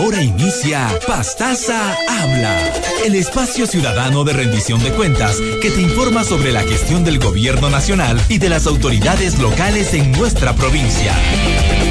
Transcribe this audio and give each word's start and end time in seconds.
Ahora 0.00 0.22
inicia 0.22 0.98
Pastaza 1.06 1.94
Habla, 2.08 2.72
el 3.04 3.14
espacio 3.16 3.66
ciudadano 3.66 4.24
de 4.24 4.32
rendición 4.32 4.82
de 4.82 4.92
cuentas 4.92 5.36
que 5.60 5.70
te 5.70 5.82
informa 5.82 6.24
sobre 6.24 6.52
la 6.52 6.62
gestión 6.62 7.04
del 7.04 7.18
gobierno 7.18 7.68
nacional 7.68 8.18
y 8.30 8.38
de 8.38 8.48
las 8.48 8.66
autoridades 8.66 9.38
locales 9.38 9.92
en 9.92 10.10
nuestra 10.12 10.54
provincia. 10.54 11.12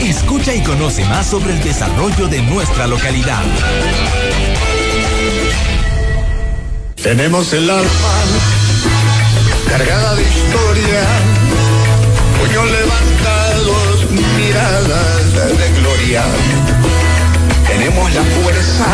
Escucha 0.01 0.55
y 0.55 0.63
conoce 0.63 1.05
más 1.05 1.27
sobre 1.27 1.53
el 1.53 1.63
desarrollo 1.63 2.27
de 2.27 2.41
nuestra 2.41 2.87
localidad. 2.87 3.43
Tenemos 6.95 7.53
el 7.53 7.69
alma 7.69 7.89
cargada 9.67 10.15
de 10.15 10.23
historia, 10.23 11.03
puños 12.39 12.71
levantados, 12.71 14.11
miradas 14.35 15.59
de 15.59 15.79
gloria. 15.79 16.23
Tenemos 17.79 18.13
la 18.13 18.23
fuerza, 18.23 18.85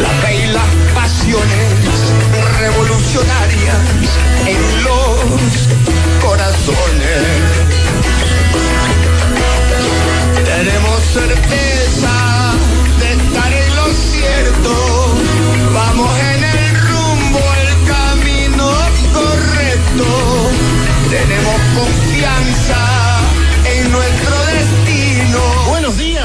la 0.00 0.08
fe 0.22 0.36
y 0.36 0.46
las 0.52 0.68
pasiones 0.94 2.12
revolucionarias 2.60 3.76
en 4.46 4.84
los 4.84 5.68
corazones. 6.22 7.24
Tenemos 10.44 11.02
certeza 11.12 12.54
de 13.00 13.12
estar 13.14 13.52
en 13.52 13.74
lo 13.74 13.86
cierto, 13.94 15.16
vamos 15.74 16.18
en 16.20 16.44
el 16.44 16.80
rumbo, 16.86 17.40
el 17.62 17.70
camino 17.88 18.70
correcto. 19.12 20.06
Tenemos 21.10 21.60
confianza 21.74 22.99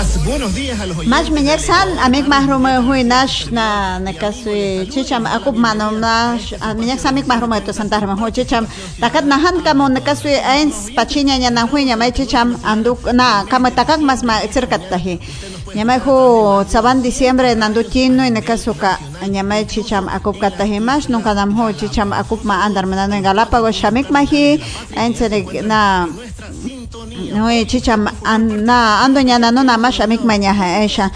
Días, 0.06 0.26
buenos 0.26 0.54
días 0.54 0.80
a 0.80 0.86
los 0.86 0.98
oyentes. 0.98 1.10
Mas 1.10 1.32
minyak 1.32 1.60
san 1.60 1.98
amik 1.98 2.28
mahrum 2.28 2.66
hui 2.86 3.04
nash 3.04 3.50
na 3.50 3.98
nakasui 4.00 4.86
chicham 4.92 5.26
akup 5.26 5.56
manom 5.56 6.00
nash 6.00 6.54
minyak 6.78 7.00
san 7.00 7.16
amik 7.16 7.26
mahrum 7.26 7.52
to 7.66 7.74
santar 7.74 8.06
ma 8.06 8.14
hu 8.14 8.30
chicham 8.30 8.68
takat 9.02 9.26
nahan 9.26 9.64
kamo 9.66 9.90
nakasui 9.90 10.38
ains 10.38 10.94
pachinya 10.96 11.40
nya 11.42 11.50
na 11.50 11.66
hui 11.66 11.86
nya 11.86 11.98
mai 11.98 12.12
chicham 12.12 12.54
anduk 12.72 13.00
na 13.14 13.46
kama 13.46 13.72
takak 13.72 14.00
mas 14.02 14.22
ma 14.22 14.46
cerkat 14.54 14.90
tahi 14.92 15.20
Nyamai 15.76 16.00
saban 16.70 17.02
diciembre 17.02 17.54
nandu 17.56 17.84
tino 17.84 18.24
y 18.24 18.30
nakasuka 18.30 19.00
nyamai 19.28 19.66
chicham 19.66 20.08
akup 20.08 20.38
katahi 20.40 20.80
mas 20.80 21.10
nunca 21.10 21.34
nam 21.34 21.52
hu 21.52 21.74
chicham 21.74 22.14
akup 22.14 22.46
ma 22.46 22.64
andar 22.64 22.86
manano 22.86 23.16
en 23.16 23.24
Galápagos 23.24 23.76
shamik 23.76 24.10
mahi 24.10 24.62
ains 24.96 25.20
na 25.66 26.08
no 27.34 27.48
chicham 27.66 28.08
an, 28.24 28.66
na 28.66 29.04
ando 29.06 29.22
nyana 29.22 29.52
no 29.52 29.64
na 29.64 29.78
mas 29.78 30.00
amik 30.00 30.24
manya 30.24 30.54
ha 30.54 30.84
esha 30.84 31.12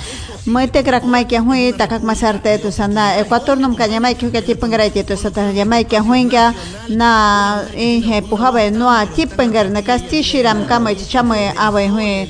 Muy 0.46 0.68
te 0.68 0.84
crack 0.84 1.04
mai 1.04 1.26
que 1.26 1.38
hui 1.38 1.74
takak 1.74 2.02
masarte 2.02 2.58
tu 2.62 2.72
sanda 2.72 3.20
Ecuador 3.20 3.58
num 3.58 3.76
kanya 3.76 4.00
mai 4.00 4.16
que 4.16 4.42
tipo 4.42 4.66
ngara 4.66 4.90
tu 4.90 5.16
sata 5.16 5.52
ya 5.52 5.66
mai 5.66 5.84
que 5.84 6.00
huinga 6.00 6.56
na 6.90 7.62
inhe 7.76 8.22
puhaba 8.22 8.72
no 8.72 8.90
a 8.90 9.06
tipo 9.06 9.44
ngar 9.44 9.70
na 9.70 9.82
kasti 9.82 10.24
shiram 10.24 10.66
kama 10.66 10.96
chicham 10.96 11.32
ave 11.32 11.88
hui 11.90 12.30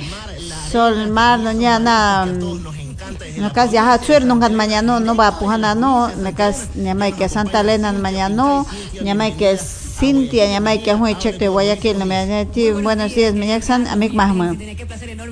sol 0.72 1.08
mar 1.08 1.40
no 1.40 1.52
nya 1.52 1.80
na 1.80 2.26
Nakas 3.40 3.72
ya 3.72 3.86
hatsuer 3.86 4.26
nungan 4.26 4.54
mañana 4.54 5.00
no 5.00 5.16
va 5.16 5.32
pujana 5.32 5.74
no 5.74 6.10
nakas 6.22 6.76
nyamai 6.76 7.14
que 7.14 7.30
Santa 7.30 7.62
Elena 7.62 7.94
mañana 7.94 8.36
no 8.36 8.66
nyamai 9.02 9.32
que 9.38 9.58
Cintia 10.00 10.48
nyamai 10.48 10.80
que 10.82 10.94
hui 10.94 11.14
check 11.16 11.38
de 11.38 11.50
Guayaquil 11.50 12.00
no 12.00 12.06
me 12.06 12.46
ti. 12.54 12.72
Buenos 12.72 13.14
días 13.14 13.34
miñaksan 13.34 13.86
amik 13.86 14.14
mahma 14.14 14.56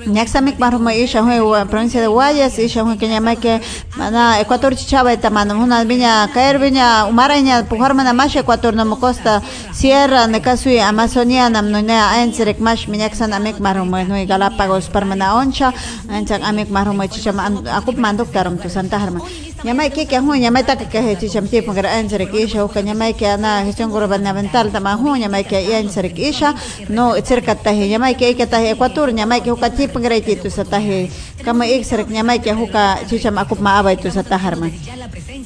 Ñaksa 0.06 0.40
amik 0.40 0.58
mahma 0.58 0.92
isha 0.94 1.22
hui 1.22 1.40
provincia 1.70 2.02
de 2.02 2.06
Guayas 2.06 2.58
isha 2.58 2.84
hui 2.84 2.98
que 2.98 3.08
nyamai 3.08 3.38
que 3.38 3.62
mana 3.96 4.38
Ecuador 4.40 4.76
chichaba 4.76 5.16
tamano 5.16 5.58
una 5.58 5.84
viña 5.84 6.28
caer 6.34 6.58
viña 6.58 7.06
umaraña 7.06 7.64
pujar 7.64 7.94
mana 7.94 8.12
más 8.12 8.36
Ecuador 8.36 8.74
no 8.74 9.00
costa. 9.00 9.40
Sierra 9.72 10.26
nekasui 10.26 10.78
Amazonia 10.80 11.48
nam 11.48 11.70
no 11.70 11.80
ne 11.80 11.96
enserek 12.22 12.60
mash 12.60 12.88
miñaksan 12.88 13.32
amik 13.32 13.60
mahma 13.60 14.04
no 14.04 14.16
Galápagos 14.26 14.90
parmana 14.90 15.34
oncha 15.34 15.72
anchak 16.10 16.42
amik 16.42 16.68
mahma 16.68 17.08
chichama 17.08 17.48
akup 17.72 17.96
manduk 17.96 18.30
taram 18.30 18.58
tu 18.58 18.68
santa 18.68 18.98
harma 18.98 19.20
nyamai 19.64 19.90
que 19.90 20.06
que 20.06 20.18
hui 20.18 20.38
nyamai 20.38 20.62
tak 20.64 20.88
que 20.88 21.16
chicham 21.16 21.48
tipo 21.48 21.72
ngar 21.72 21.86
enserek 21.86 22.32
isha 22.34 22.62
hu 22.64 22.70
nyamai 22.80 23.14
que 23.14 23.26
ana 23.26 23.64
gestión 23.64 23.90
gubernamental 23.90 24.70
tama 24.70 24.94
hu 24.96 25.16
nyamai 25.16 25.44
que 25.44 25.58
ya 25.66 25.80
enserek 25.80 26.18
isha 26.18 26.54
no 26.88 27.14
cerca 27.22 27.54
tahi 27.56 27.88
nyamai 27.88 28.14
que 28.14 28.36
que 28.36 28.46
tahi 28.46 28.68
Ecuador 28.68 29.12
nyamai 29.12 29.42
que 29.42 29.50
huka 29.50 29.70
tipo 29.70 29.98
ngar 29.98 30.12
itu 30.12 30.48
satahi 30.48 31.10
kama 31.44 31.66
ik 31.66 31.84
serek 31.84 32.08
nyamai 32.08 32.38
que 32.38 32.52
huka 32.54 33.02
chicham 33.08 33.38
akup 33.38 33.58
ma 33.58 33.78
abai 33.80 33.96
tu 33.96 34.10
sata 34.10 34.38
harma 34.38 34.70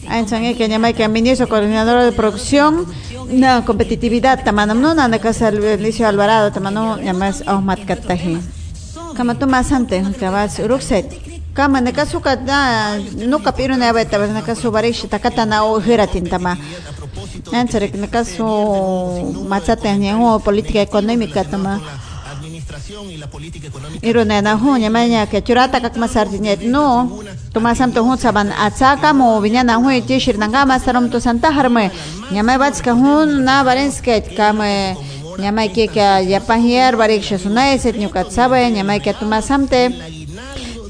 Anchang 0.08 0.54
que 0.56 0.68
nyamai 0.68 0.92
que 0.92 1.08
ministro 1.08 1.48
coordinador 1.48 2.04
de 2.04 2.12
producción 2.12 2.84
na 3.30 3.64
competitividad 3.64 4.44
tamanam 4.44 4.78
no 4.78 4.92
na 4.94 5.18
casa 5.18 5.50
Lucio 5.50 6.06
Alvarado 6.06 6.52
tamano 6.52 6.98
nyamas 6.98 7.42
Ahmad 7.46 7.80
Katahi 7.86 8.36
kama 9.16 9.34
tu 9.38 9.46
masante 9.46 9.96
kabas 10.20 10.58
rukset 10.60 11.31
kama 11.54 11.80
nakasuka 11.80 12.36
na 12.36 12.98
no 13.28 13.38
kapiro 13.38 13.76
na 13.76 13.92
beta 13.92 14.18
nakasu 14.18 14.70
barish 14.72 15.08
takata 15.08 15.46
na 15.46 15.64
o 15.64 15.78
hiratin 15.80 16.28
tama. 16.28 16.56
Anchare 17.52 17.92
nakasu 17.92 18.44
matsate 19.48 19.92
nyango 19.98 20.38
política 20.40 20.80
económica 20.80 21.44
tama. 21.44 21.80
Iro 24.02 24.24
na 24.24 24.40
na 24.40 24.56
hu 24.56 24.76
nyamanya 24.76 25.26
ke 25.26 25.44
curata 25.44 25.80
kak 25.80 25.94
masar 25.96 26.26
jinyet 26.26 26.62
no 26.64 27.22
tumasam 27.52 27.92
to 27.92 28.02
hu 28.02 28.16
saban 28.16 28.50
atsaka 28.50 29.14
mo 29.14 29.40
vinya 29.40 29.62
na 29.62 29.76
hu 29.76 29.88
tishir 30.02 30.38
nanga 30.38 30.64
masaram 30.64 31.10
to 31.10 31.20
santa 31.20 31.52
harme 31.52 31.90
nyamai 32.32 32.58
bats 32.58 32.80
ka 32.80 32.92
hun 32.92 33.44
na 33.44 33.62
barenske 33.62 34.34
kame 34.36 34.96
nyamai 35.38 35.68
ke 35.68 35.86
ka 35.92 36.18
yapahier 36.24 36.96
barik 36.96 37.22
shasuna 37.22 37.74
eset 37.74 37.96
nyukat 37.96 38.32
sabe 38.32 38.58
nyamai 38.72 39.00
ke 39.00 39.12
tumasamte 39.14 39.92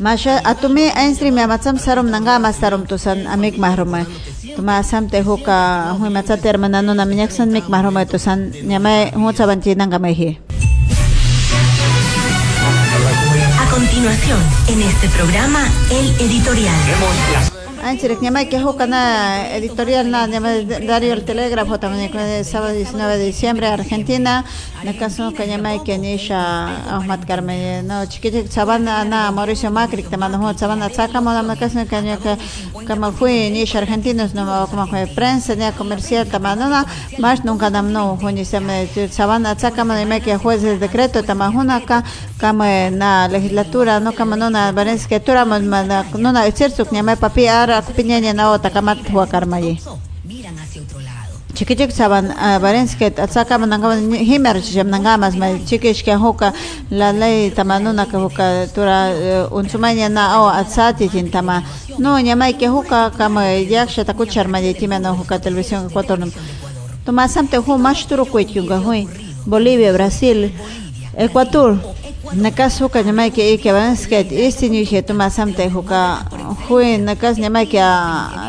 Masha 0.02 0.42
atumi 0.42 0.90
ainstri 0.90 1.30
me 1.30 1.42
matsam 1.46 1.78
sarum 1.78 2.10
nanga 2.10 2.34
masarum 2.44 2.82
to 2.90 2.98
san 2.98 3.18
amik 3.34 3.54
mahruma 3.64 4.02
tumasam 4.56 5.06
te 5.12 5.22
huka 5.22 5.94
hui 5.98 6.10
matsa 6.16 6.34
termana 6.44 6.82
no 6.82 6.92
na 6.92 7.04
minyak 7.06 7.30
san 7.30 7.52
mik 7.54 7.70
mahruma 7.74 8.02
to 8.10 8.18
san 8.18 8.50
nyamai 8.70 9.14
hu 9.14 9.30
saban 9.38 9.62
chi 9.62 9.78
nanga 9.78 9.98
mehi 10.02 10.30
A 13.62 13.64
continuación, 13.70 14.40
en 14.72 14.82
este 14.90 15.08
programa, 15.16 15.62
el 15.98 16.06
editorial. 16.26 17.61
Anchirek 17.82 18.20
nyamai 18.22 18.48
que 18.48 18.58
na 18.86 19.48
editorial 19.56 20.08
na 20.08 20.26
nyamai 20.28 20.64
Dario 20.64 21.14
el 21.14 21.24
Telégrafo 21.24 21.80
también 21.80 22.16
el 22.16 22.44
sábado 22.44 22.72
19 22.74 23.18
de 23.18 23.24
diciembre 23.24 23.66
Argentina. 23.66 24.44
Na 24.84 24.92
caso 24.92 25.32
que 25.32 25.46
nyamai 25.48 25.82
que 25.82 25.98
nisha 25.98 26.66
Ahmad 26.88 27.26
Carmen 27.26 27.86
no 27.86 28.06
chiquitik 28.06 28.50
sabana 28.50 29.04
na 29.04 29.32
Mauricio 29.32 29.70
Macri 29.70 30.04
que 30.04 30.16
mando 30.16 30.38
hot 30.38 30.58
sabana 30.58 30.90
saca 30.90 31.20
moda 31.20 31.42
na 31.42 31.56
caso 31.56 31.84
que 31.86 32.02
nyaka 32.02 32.38
kama 32.86 33.10
fue 33.10 33.50
nisha 33.50 33.78
argentinos 33.78 34.34
no 34.34 34.66
como 34.70 34.86
fue 34.86 35.06
prensa 35.08 35.56
ni 35.56 35.70
comercial 35.72 36.28
tamano 36.28 36.68
na 36.68 36.86
más 37.18 37.44
nunca 37.44 37.68
nam 37.70 37.92
no 37.92 38.18
honi 38.22 38.44
se 38.44 38.60
me 38.60 38.86
sabana 39.10 39.58
saca 39.58 39.84
moda 39.84 40.04
me 40.04 40.20
que 40.20 40.36
juez 40.36 40.62
el 40.62 40.78
decreto 40.78 41.22
tamahuna 41.24 41.80
ka 41.84 42.04
kama 42.38 42.90
na 42.90 43.28
legislatura 43.28 43.98
no 44.00 44.12
kama 44.12 44.36
no 44.36 44.50
na 44.50 44.70
bares 44.72 45.06
que 45.06 45.18
tura 45.20 45.44
no 45.44 46.32
na 46.32 46.50
cierto 46.52 46.84
que 46.84 46.94
nyamai 46.94 47.16
papi 47.16 47.46
ara 47.72 47.82
kupinyanya 47.82 48.32
na 48.34 48.50
ota 48.52 48.70
kamat 48.70 49.08
huwa 49.10 49.26
karmaye 49.26 49.80
Miran 50.24 50.56
hacia 50.60 50.82
otro 50.82 51.00
lado. 51.00 51.32
chikichik 51.54 51.90
saban 51.90 52.28
barensket 52.60 53.18
atsaka 53.18 53.58
mananga 53.58 53.96
himer 54.30 54.60
chim 54.62 54.88
nangamas 54.88 55.34
ma 55.36 55.46
chikish 55.68 56.04
ke 56.04 56.14
hoka 56.16 56.52
la 56.90 57.12
ley 57.12 57.50
tamanuna 57.50 58.06
ka 58.06 58.18
hoka 58.18 58.66
tura 58.74 58.98
unsumanya 59.50 60.08
na 60.08 60.40
o 60.42 60.48
atsati 60.48 61.08
tin 61.10 61.30
tama 61.30 61.62
no 61.98 62.16
nyamai 62.20 62.52
ke 62.60 62.68
hoka 62.68 63.10
kama 63.16 63.42
yaksha 63.74 64.04
takuchar 64.04 64.48
ma 64.48 64.58
yetima 64.60 64.98
no 65.00 65.14
hoka 65.14 65.38
televisión 65.38 65.86
ecuador. 65.88 66.18
Toma 67.04 67.28
samte 67.28 67.56
ho 67.56 67.78
mashturu 67.78 68.24
kuityunga 68.24 68.78
hoi 68.78 69.08
Bolivia 69.46 69.92
Brasil 69.92 70.50
Ecuador 71.16 71.76
nakas 72.30 72.78
huka 72.78 73.02
nyamai 73.02 73.30
ke 73.34 73.42
ike 73.58 73.72
barensket 73.74 74.30
istini 74.30 74.86
je 74.86 75.02
toma 75.02 75.26
samte 75.30 75.66
hoka 75.68 76.22
hui 76.68 76.98
nakas 76.98 77.38
nyamai 77.38 77.66
ke 77.66 77.82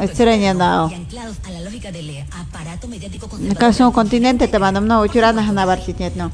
estrenya 0.05 0.53
na 0.53 0.85
Anclados 0.85 1.37
a 1.47 1.49
la 1.51 1.59
lógica 1.65 1.91
del 1.91 2.21
aparato 2.29 2.87
mediático 2.87 3.25
nakas 3.39 3.79
un 3.81 3.91
continente 3.91 4.47
tamanam 4.47 4.85
no 4.85 5.01
uchurana 5.01 5.41
hana 5.41 5.65
bartitnet 5.65 6.15
no 6.15 6.29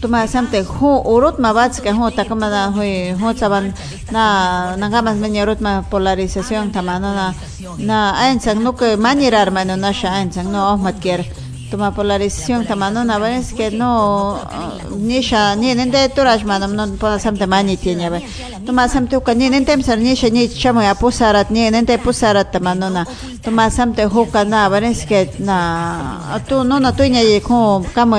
tuma 0.00 0.26
samte 0.28 0.62
hu 0.62 1.02
urut 1.14 1.38
ma 1.38 1.52
bats 1.52 1.80
ke 1.80 1.90
hu 1.90 2.10
takama 2.14 2.48
na 2.48 2.70
hui 2.70 3.10
hu 3.18 3.34
saban 3.34 3.74
na 4.12 4.76
nangamas 4.76 5.18
menya 5.18 5.42
urut 5.42 5.60
ma 5.60 5.82
polarización 5.82 6.70
tamano 6.70 7.10
na 7.10 7.34
na 7.78 8.14
ainsang 8.22 8.62
no 8.62 8.72
que 8.72 8.96
manirar 8.96 9.50
mano 9.50 9.74
na 9.76 9.90
sha 9.92 10.08
ainsang 10.22 10.48
no 10.52 10.60
ahmat 10.72 11.02
ker 11.02 11.26
toma 11.70 11.94
polarización 11.94 12.66
tamano 12.66 13.04
na 13.04 13.16
es 13.36 13.52
que 13.52 13.70
no 13.70 14.40
nisha 14.96 15.54
ni 15.56 15.74
nende 15.74 16.08
turash 16.08 16.44
manam 16.44 16.74
no 16.74 16.86
pona 16.96 17.18
samte 17.18 17.46
mani 17.46 17.76
tiene 17.76 18.10
be 18.10 18.20
toma 18.66 18.88
samte 18.88 19.16
uka 19.16 19.34
ni 19.34 19.50
nende 19.50 19.76
msar 19.76 19.98
nisha 19.98 20.30
ni 20.30 20.48
chamo 20.48 20.82
ya 20.82 20.94
pusarat 20.94 21.50
ni 21.50 21.70
nende 21.70 21.98
pusarat 21.98 22.50
tamano 22.52 22.88
na. 22.90 23.04
Toma 23.42 23.70
samte 23.70 24.04
huka 24.04 24.44
na 24.44 24.68
es 24.78 25.04
que 25.04 25.30
na 25.38 26.40
tu 26.48 26.64
no 26.64 26.78
na 26.80 26.92
tuña 26.92 27.22
y 27.22 27.40
como 27.40 27.84
kamo 27.94 28.16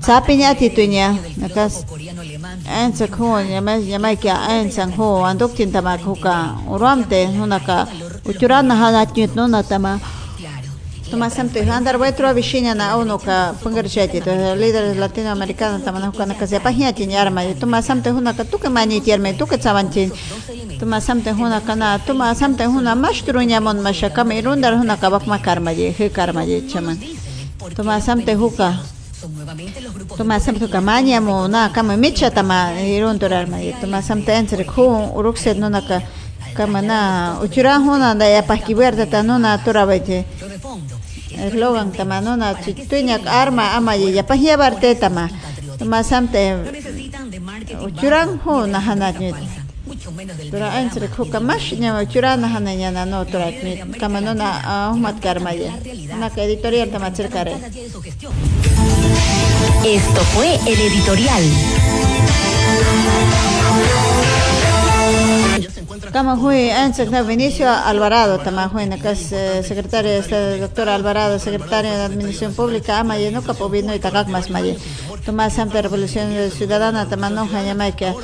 sapinya 0.00 0.54
ti 0.54 0.70
tuña 0.70 1.16
nakas 1.36 1.84
en 2.66 2.94
sa 2.94 3.06
ko 3.06 3.40
nyama 3.42 3.78
nyama 3.78 4.16
kya 4.16 4.60
en 4.60 4.70
sang 4.70 4.92
ho 4.96 5.24
andok 5.24 5.54
tin 5.56 5.72
tama 5.72 5.96
huka 5.96 6.56
uramte 6.68 7.26
hunaka 7.26 7.86
uchuran 8.24 8.66
na 8.66 8.74
hanat 8.74 9.16
nyut 9.16 9.34
no 9.34 9.46
na 9.46 9.62
Tomasam 11.10 11.48
te 11.48 11.60
andar 11.60 11.98
vetro 11.98 12.26
avishina 12.28 12.74
na 12.74 12.96
uno 12.96 13.18
ka 13.18 13.54
pungarcheti 13.62 14.20
to 14.20 14.30
líderes 14.56 14.96
latinoamericanos 14.98 15.84
tamana 15.84 16.10
kana 16.12 16.34
ka 16.34 16.46
sepa 16.46 16.70
hiya 16.70 16.92
tin 16.92 17.10
yarma 17.10 17.42
tomasam 17.54 18.02
te 18.02 18.10
huna 18.10 18.34
ka 18.36 18.42
tu 18.42 18.58
ka 18.58 18.68
mani 18.68 19.00
tierme 19.00 19.38
tu 19.38 19.46
ka 19.46 19.56
tomasam 19.56 21.22
te 21.22 21.30
huna 22.64 22.94
mashtrunya 22.96 23.62
mon 23.62 23.80
masha 23.82 24.08
dar 24.10 24.74
huna 24.74 24.96
ka 24.98 25.10
bakma 25.10 25.38
karma 25.38 25.72
karma 26.12 26.44
je 26.44 26.68
chaman. 26.68 26.98
Tomasam 27.76 28.24
te 28.24 28.34
huka 28.34 28.74
tomasam 30.18 30.58
te 30.58 30.66
kamanya 30.66 31.22
mo 31.22 31.46
na 31.46 31.68
kama 31.68 31.96
micha 31.96 32.30
tama 32.34 32.74
irun 32.82 33.16
dorar 33.16 33.46
ma 33.48 33.58
tomasam 33.80 34.24
te 34.24 34.32
entre 34.32 34.64
khu 34.64 34.82
urukset 35.14 35.56
no 35.56 35.68
na 35.68 35.80
ka 36.56 36.64
kama 36.64 36.80
na 36.82 37.36
uchura 37.44 37.76
huna 37.78 38.14
da 38.14 38.24
ya 38.24 38.42
paskiberta 38.42 39.04
tanuna 39.06 39.58
turabete 39.58 40.24
eslogan 41.36 41.92
tama 41.92 42.20
no 42.20 42.36
na 42.36 42.54
tuñak 42.88 43.26
arma 43.28 43.76
ama 43.76 43.94
ya 43.94 44.22
pahia 44.22 44.56
barte 44.56 44.94
tama 44.98 45.28
tama 45.78 46.02
samte 46.02 46.40
uchuran 47.84 48.38
ho 48.44 48.64
na 48.66 48.80
hana 48.80 49.12
ni 49.12 49.32
tura 50.50 50.68
ansre 50.80 51.08
ko 51.12 51.24
kamash 51.28 51.76
nya 51.78 52.00
uchuran 52.00 52.40
na 52.40 52.48
hana 52.48 52.72
nya 52.74 52.90
na 52.90 53.04
no 53.04 53.24
tura 53.24 53.50
ni 53.52 53.76
kama 54.00 54.20
no 54.24 54.32
na 54.32 54.48
ahmat 54.88 55.20
karma 55.20 55.52
ya 55.52 55.72
na 56.18 56.30
ka 56.32 56.40
editorial 56.40 56.88
tama 56.88 57.10
cercare 57.12 57.52
Esto 59.86 60.20
fue 60.34 60.50
el 60.66 60.80
editorial. 60.80 61.44
Kama 66.12 66.36
hui 66.36 66.70
ansak 66.70 67.10
na 67.10 67.22
Vinicio 67.22 67.68
Alvarado, 67.68 68.38
tama 68.38 68.68
hui 68.68 68.86
na 68.86 68.98
kas 68.98 69.32
secretario 69.62 70.22
de 70.22 70.58
doctor 70.60 70.88
Alvarado, 70.88 71.38
secretario 71.38 71.90
de 71.90 72.04
Administración 72.04 72.54
Pública, 72.54 73.00
ama 73.00 73.18
y 73.18 73.30
no 73.30 73.42
capovino 73.42 73.94
y 73.94 73.98
takak 73.98 74.28
mas 74.28 74.50
maye. 74.50 74.76
Toma 75.24 75.50
Santa 75.50 75.82
Revolución 75.82 76.30
Ciudadana, 76.50 77.08
tama 77.08 77.30
no 77.30 77.42
hanyama 77.42 77.90
que 77.92 78.14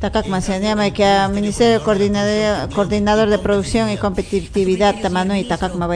takak 0.00 0.28
mas 0.28 0.48
hanyama 0.48 0.90
que 0.90 1.06
Ministerio 1.32 1.82
Coordinador, 1.82 2.70
Coordinador 2.74 3.28
de 3.28 3.38
Producción 3.38 3.90
y 3.90 3.96
Competitividad, 3.96 4.94
tama 5.02 5.24
no 5.24 5.36
y 5.36 5.44
takak 5.44 5.74
ma 5.74 5.86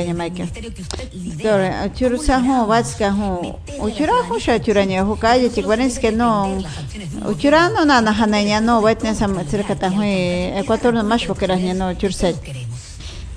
vaya 1.42 1.58
maike. 1.58 1.88
Doctor, 1.88 1.90
churusa 1.94 2.38
hu 2.40 2.66
vatska 2.66 3.10
hu, 3.10 3.54
uchura 3.80 4.22
hu 4.28 4.38
sha 4.38 4.58
churanya 4.58 5.04
hu 5.04 5.16
kaya 5.16 5.48
chikwanes 5.48 5.98
que 6.00 6.10
no, 6.10 6.62
uchura 7.26 7.72
no 7.72 7.84
na 7.84 8.00
na 8.00 8.12
hananya 8.12 8.60
no, 8.62 8.80
vatne 8.80 9.14
sam 9.14 9.34
cerca 9.46 9.74
ta 9.78 9.88
hui 9.90 10.52
Ecuador 10.58 10.92
no 10.92 11.02
más 11.02 11.24
porque 11.26 11.46
las 11.46 11.60
no 11.76 11.94
churset. 11.94 12.36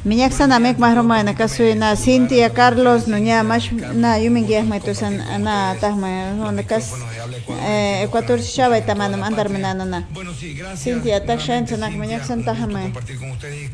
Minyak 0.05 0.33
sana 0.33 0.59
mek 0.59 0.77
mahroma 0.77 1.23
na 1.23 1.33
kasu 1.33 1.73
na 1.77 1.95
Cintia 1.95 2.53
Carlos 2.53 3.07
no 3.07 3.17
nya 3.17 3.41
más 3.41 3.71
na 3.71 4.17
yumingi 4.17 4.57
ahma 4.57 4.77
to 4.79 4.93
san 4.93 5.17
na 5.41 5.75
tahma 5.75 6.33
no 6.35 6.51
na 6.51 6.61
kas 6.61 6.91
Ecuador 7.47 8.39
shaba 8.39 8.81
tamanam 8.81 9.23
andar 9.23 9.49
menana 9.49 9.85
na. 9.85 10.03
Cintia 10.75 11.19
tak 11.25 11.39
shan 11.39 11.67
sana 11.67 11.89
minyak 11.89 12.23
san 12.23 12.43
tahma. 12.43 12.91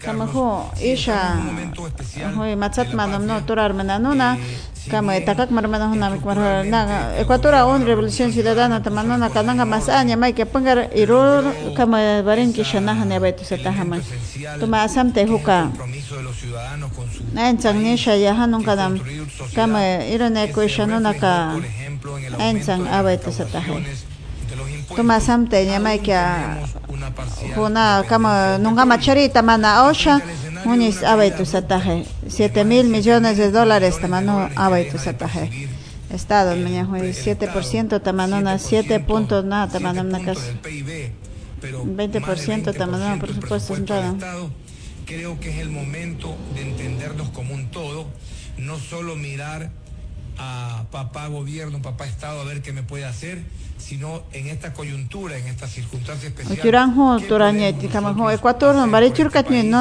Kama 0.01 0.25
ho 0.25 0.71
isha 0.81 1.37
hoy 2.35 2.55
matsat 2.55 2.93
kama 4.87 5.19
takak 5.27 5.51
marmana 5.51 5.91
huna 5.91 6.07
mik 6.15 6.23
mar 6.23 6.63
na 6.63 7.11
Ecuador 7.19 7.51
on 7.67 7.83
revolución 7.83 8.31
ciudadana 8.31 8.79
tamano 8.79 9.19
na 9.19 9.27
kananga 9.27 9.67
masanya 9.67 10.15
mai 10.15 10.31
ke 10.31 10.47
pangar 10.47 10.87
irur 10.95 11.43
kama 11.75 12.23
barin 12.23 12.53
ki 12.55 12.63
shana 12.63 12.95
hane 12.95 13.19
baitu 13.19 13.43
satahama 13.43 13.99
tuma 14.59 14.87
asamte 14.87 15.19
huka 15.27 15.67
na 17.35 17.51
enchang 17.51 17.83
ni 17.83 17.99
shaya 17.99 18.31
hanun 18.31 18.63
kanam 18.63 18.95
kama 19.51 20.07
irone 20.07 20.47
ko 20.55 20.63
shano 20.63 20.97
na 21.03 21.11
ka 21.11 21.59
enchang 22.39 22.87
abaitu 22.87 23.35
satahe 23.35 23.83
tuma 24.95 25.19
asamte 25.19 25.59
nyamai 25.67 25.99
kya 25.99 26.55
huna 27.55 28.01
kama 28.07 28.57
nunga 28.57 28.85
machari 28.87 29.29
tamana 29.29 29.85
osha 29.91 30.17
Munis 30.65 31.03
abaitu 31.03 31.45
sataje. 31.45 32.05
7 32.27 32.63
mil 32.63 32.85
millones 32.87 33.37
de 33.37 33.51
dólares 33.51 33.99
tamano 33.99 34.49
abaitu 34.55 34.97
sataje. 34.97 35.69
Estado, 36.09 36.55
mañana 36.55 36.89
7% 36.89 38.01
tamanona 38.01 38.57
7 38.57 38.99
puntos 39.01 39.45
nada 39.45 39.67
tamanona 39.71 40.19
casi 40.25 40.57
20% 41.61 42.73
tamanona 42.75 43.19
por 43.19 43.33
supuesto 43.33 43.75
sentado. 43.75 44.17
Creo 45.05 45.39
que 45.39 45.49
es 45.49 45.59
el 45.59 45.69
momento 45.69 46.35
de 46.55 46.61
entendernos 46.61 47.29
como 47.29 47.53
un 47.53 47.69
todo, 47.69 48.07
no 48.57 48.77
solo 48.79 49.15
mirar 49.15 49.71
a 50.39 50.85
papá 50.89 51.27
gobierno, 51.27 51.81
papá 51.81 52.07
Estado 52.07 52.41
a 52.41 52.45
ver 52.45 52.61
qué 52.61 52.71
me 52.71 52.81
puede 52.81 53.05
hacer, 53.05 53.43
sino 53.77 54.23
en 54.31 54.47
esta 54.47 54.73
coyuntura, 54.73 55.37
en 55.37 55.47
esta 55.47 55.67
circunstancia 55.67 56.29
especial. 56.29 56.55
Ecuador 58.31 58.75
no 58.75 58.87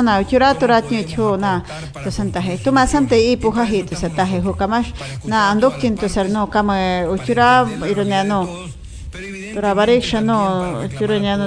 na 0.03 0.21
uchura 0.21 0.55
na 0.55 0.59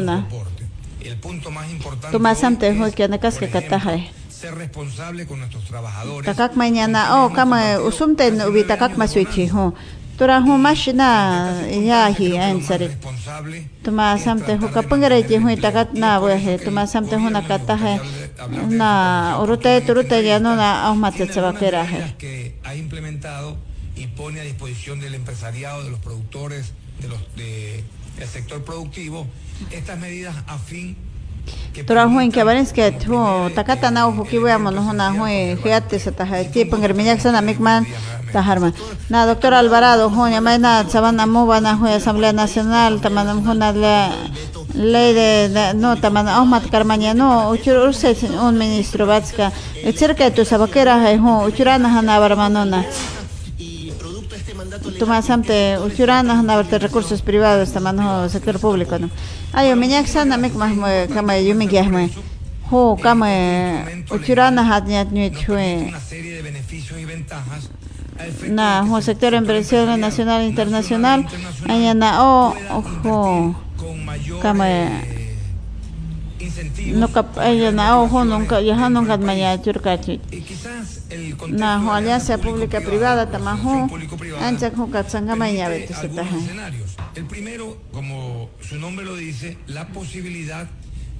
na 0.01 0.25
El 1.03 1.17
punto 1.17 1.51
más 1.51 1.69
importante 1.69 2.11
ser 4.41 4.55
responsable 4.55 5.27
con 5.27 5.37
nuestros 5.39 5.63
trabajadores. 5.65 6.25
takak 6.25 6.57
mañana 6.57 7.21
oh 7.21 7.29
kama 7.29 7.77
usumte 7.79 8.25
ubi 8.49 8.63
takak 8.65 8.97
masuichi 8.97 9.45
ho 9.53 9.73
tura 10.17 10.41
ho 10.41 10.57
mashina 10.57 11.61
ya 11.69 12.09
hi 12.09 12.37
ansari 12.37 12.89
tuma 13.83 14.17
samte 14.17 14.57
ho 14.57 14.67
kapangare 14.73 15.21
ji 15.29 15.37
hui 15.37 15.55
takat 15.61 15.93
na 15.93 16.17
we 16.19 16.33
he 16.43 16.57
tuma 16.57 16.87
samte 16.89 17.15
ho 17.21 17.27
na 17.29 17.41
kata 17.45 17.77
he 17.77 17.93
na 18.81 18.89
urute 19.41 19.71
turute 19.85 20.17
ya 20.25 20.39
no 20.41 20.55
na 20.57 20.89
ahmat 20.89 21.21
tsavakera 21.29 21.85
he 21.85 22.01
que 22.17 22.57
ha 22.65 22.73
implementado 22.73 23.57
y 23.95 24.07
pone 24.07 24.39
a 24.39 24.43
disposición 24.43 24.99
del 24.99 25.13
empresariado, 25.13 25.83
de 25.83 25.91
los 25.91 25.99
productores, 25.99 26.73
de 27.01 27.07
los 27.09 27.19
de, 27.35 27.83
del 28.17 28.27
sector 28.27 28.63
productivo, 28.63 29.27
estas 29.69 29.99
medidas 29.99 30.35
a 30.47 30.57
fin 30.57 30.97
que 31.73 31.83
tura 31.83 32.05
hui 32.07 32.29
ke 32.29 32.43
baris 32.43 32.71
ke 32.73 32.91
ho 33.07 33.49
takata 33.55 33.91
na 33.91 34.11
ki 34.29 34.39
we 34.39 34.57
mon 34.57 34.75
ho 34.75 34.91
na 34.91 35.11
hui 35.11 35.55
hiate 35.63 35.97
sa 35.99 36.11
ta 36.11 36.25
he 36.25 36.43
ti 36.51 36.65
pangar 36.65 36.93
minyak 36.93 37.21
sana 37.21 37.41
mikman 37.41 37.85
taharma 38.33 38.73
na 39.09 39.25
doctor 39.25 39.53
Alvarado 39.53 40.09
ho 40.09 40.27
nya 40.27 40.41
mai 40.41 40.57
na 40.57 40.83
sabana 40.83 41.25
mo 41.25 41.45
bana 41.47 41.75
hui 41.79 41.91
asamblea 41.95 42.33
nacional 42.33 42.99
tamanam 42.99 43.39
ho 43.45 43.53
na 43.53 43.71
le 43.71 43.95
ley 44.73 45.13
de, 45.13 45.73
no 45.73 45.95
tamana 45.95 46.39
ahmat 46.39 46.69
karmanya 46.71 47.13
no 47.13 47.51
uchur 47.51 47.87
urse 47.87 48.15
un 48.39 48.57
ministro 48.57 49.05
batska 49.05 49.51
cerca 49.95 50.29
de 50.29 50.35
tu 50.35 50.43
sabakera 50.43 50.95
he 51.03 51.17
ho 51.17 51.47
uchurana 51.47 51.87
hana 51.87 52.19
barmanona 52.19 52.83
Tuma 54.99 55.21
samte 55.21 55.77
uchurana 55.85 56.35
hana 56.37 56.55
verte 56.55 56.79
recursos 56.79 57.21
privados 57.21 57.73
tamano 57.73 58.29
sector 58.29 58.59
público 58.59 58.97
no 58.97 59.09
ayo 59.53 59.75
minyak 59.75 60.07
sana 60.07 60.37
mik 60.37 60.55
mah 60.55 60.71
kama 61.11 61.35
yumi 61.35 61.67
gyahme 61.67 62.09
ho 62.71 62.95
kama 62.95 63.27
uchurana 64.09 64.63
hatnya 64.63 65.03
chue 65.35 65.91
una 65.91 65.99
serie 65.99 66.35
de 66.37 66.41
beneficios 66.43 66.97
y 66.97 67.03
ventajas 67.03 67.71
a 68.17 68.27
efecto 68.27 68.55
na 68.55 68.85
ho 68.87 69.01
sector 69.01 69.33
empresarial 69.33 69.99
nacional 69.99 70.41
e 70.41 70.47
internacional 70.47 71.25
aya 71.67 71.93
na 71.93 72.23
o 72.23 72.55
ojo 72.71 73.55
con 73.75 73.97
no 76.93 77.09
aya 77.37 77.71
na 77.71 77.99
o 77.99 78.07
ho 78.07 78.23
nunca 78.25 78.61
ya 78.61 78.89
nunca 78.89 79.17
manya 79.17 79.61
churkachi 79.61 80.19
y 80.31 80.41
quizás 80.41 81.03
el 81.09 81.35
na 81.49 81.81
ho 81.83 81.91
alianza 81.93 82.37
pública 82.37 82.81
privada 82.81 83.27
público-privada 83.87 84.47
ancha 84.47 84.71
ho 84.75 84.87
katsanga 84.89 85.35
manya 85.35 85.69
betu 85.69 85.93
escenarios. 85.93 86.95
El 87.15 87.25
primero, 87.25 87.77
como 87.91 88.49
su 88.61 88.77
nombre 88.77 89.05
lo 89.05 89.15
dice, 89.15 89.57
la 89.67 89.87
posibilidad 89.89 90.67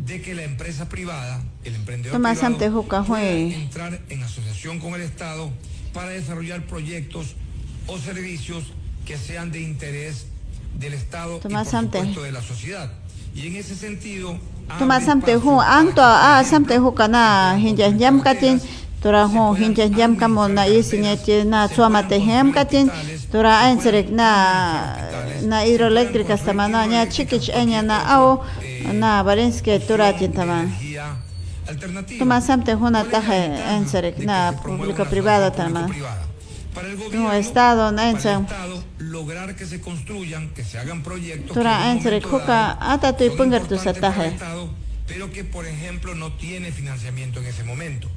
de 0.06 0.22
que 0.22 0.34
la 0.34 0.44
empresa 0.44 0.88
privada, 0.90 1.44
el 1.64 1.76
emprendedor 1.76 2.14
Toma 2.14 2.34
privado, 2.34 3.06
pueda 3.06 3.32
entrar 3.32 4.00
en 4.10 4.24
asociación 4.24 4.80
con 4.80 4.94
el 4.96 5.02
Estado 5.02 5.52
para 5.94 6.10
desarrollar 6.10 6.66
proyectos 6.66 7.36
o 7.88 7.98
servicios 7.98 8.64
que 9.06 9.18
sean 9.18 9.52
de 9.52 9.62
interés 9.62 10.28
del 10.80 10.94
Estado 10.94 11.40
Tomás 11.40 11.68
y 11.68 11.72
por 11.72 11.82
supuesto 11.82 12.24
de 12.24 12.32
la 12.32 12.42
sociedad. 12.42 12.92
Y 13.36 13.48
en 13.48 13.56
ese 13.56 13.76
sentido, 13.76 14.38
tuma 14.80 15.00
samte 15.00 15.34
hu 15.44 15.60
ang 15.60 15.94
to 15.96 16.02
a 16.02 16.44
samte 16.44 16.76
hu 16.78 16.92
kana 16.92 17.56
hinja 17.64 17.88
jam 17.98 18.22
katin 18.22 18.60
tura 19.02 19.24
hu 19.28 19.54
hinja 19.60 19.86
jam 19.98 20.16
kamo 20.16 20.48
na 20.48 20.64
isinya 20.66 21.16
ti 21.26 21.44
na 21.44 21.68
chuama 21.68 22.02
te 22.10 22.20
hem 22.20 22.54
katin 22.54 22.90
tura 23.32 23.54
ein 23.66 23.78
serek 23.84 24.08
na 24.20 24.30
na 25.50 25.58
hidroeléctrica 25.66 26.38
stamana 26.38 26.86
nya 26.92 27.06
chikich 27.14 27.50
enya 27.50 27.82
na 27.82 27.98
au 28.16 28.44
na 28.94 29.24
barinske 29.24 29.74
tura 29.88 30.14
tin 30.14 30.32
taman 30.32 30.66
energía 30.70 31.08
alternativa. 31.68 32.20
tuma 32.20 32.38
samte 32.42 32.74
hu 32.80 32.90
na 32.90 33.02
taje 33.04 33.40
ein 33.72 33.84
serek 33.92 34.18
na 34.20 34.52
público 34.64 35.04
privado 35.06 35.50
taman 35.56 35.90
Para 36.74 36.88
el 36.88 36.98
no 36.98 37.04
gobierno, 37.04 37.34
estado 37.34 37.92
na 37.92 37.98
para 38.04 38.10
el 38.10 38.16
Estado, 38.44 38.84
lograr 39.00 39.56
que 39.56 39.66
se 39.66 39.82
construyan, 39.82 40.50
que 40.54 40.64
se 40.64 40.80
hagan 40.80 41.04
proyectos. 41.04 41.52
Que 41.52 41.60
Estado, 44.36 44.70
pero 45.08 45.32
que, 45.32 45.44
por 45.44 45.66
ejemplo, 45.66 46.16
no 46.16 46.32
tiene 46.34 46.72
financiamiento 46.72 47.40
en 47.42 47.48
ese 47.48 47.64
momento. 47.64 48.08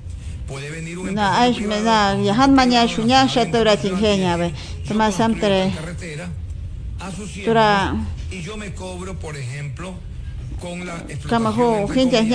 Puede 0.47 0.71
venir 0.71 0.99
un 0.99 1.15
na 1.15 1.31
privado, 1.57 2.17
na 2.19 2.23
yahan 2.23 2.55
manya 2.55 2.87
shunya 2.87 3.27
shatura 3.27 3.77
tin 3.77 3.97
henya 3.97 4.37
be 4.37 4.51
yo 4.51 4.89
tuma 4.89 5.07
construyo 5.07 5.17
samtere 5.17 5.67
esta 5.69 5.81
carretera 5.81 6.29
a 7.01 7.11
sus 7.11 7.33
Tura- 7.45 7.95
y 8.31 8.43
yo 8.43 8.57
me 8.57 8.73
cobro, 8.75 9.19
por 9.19 9.37
ejemplo, 9.37 9.95
con 10.61 10.85
la 10.87 10.97
explotación, 11.09 11.29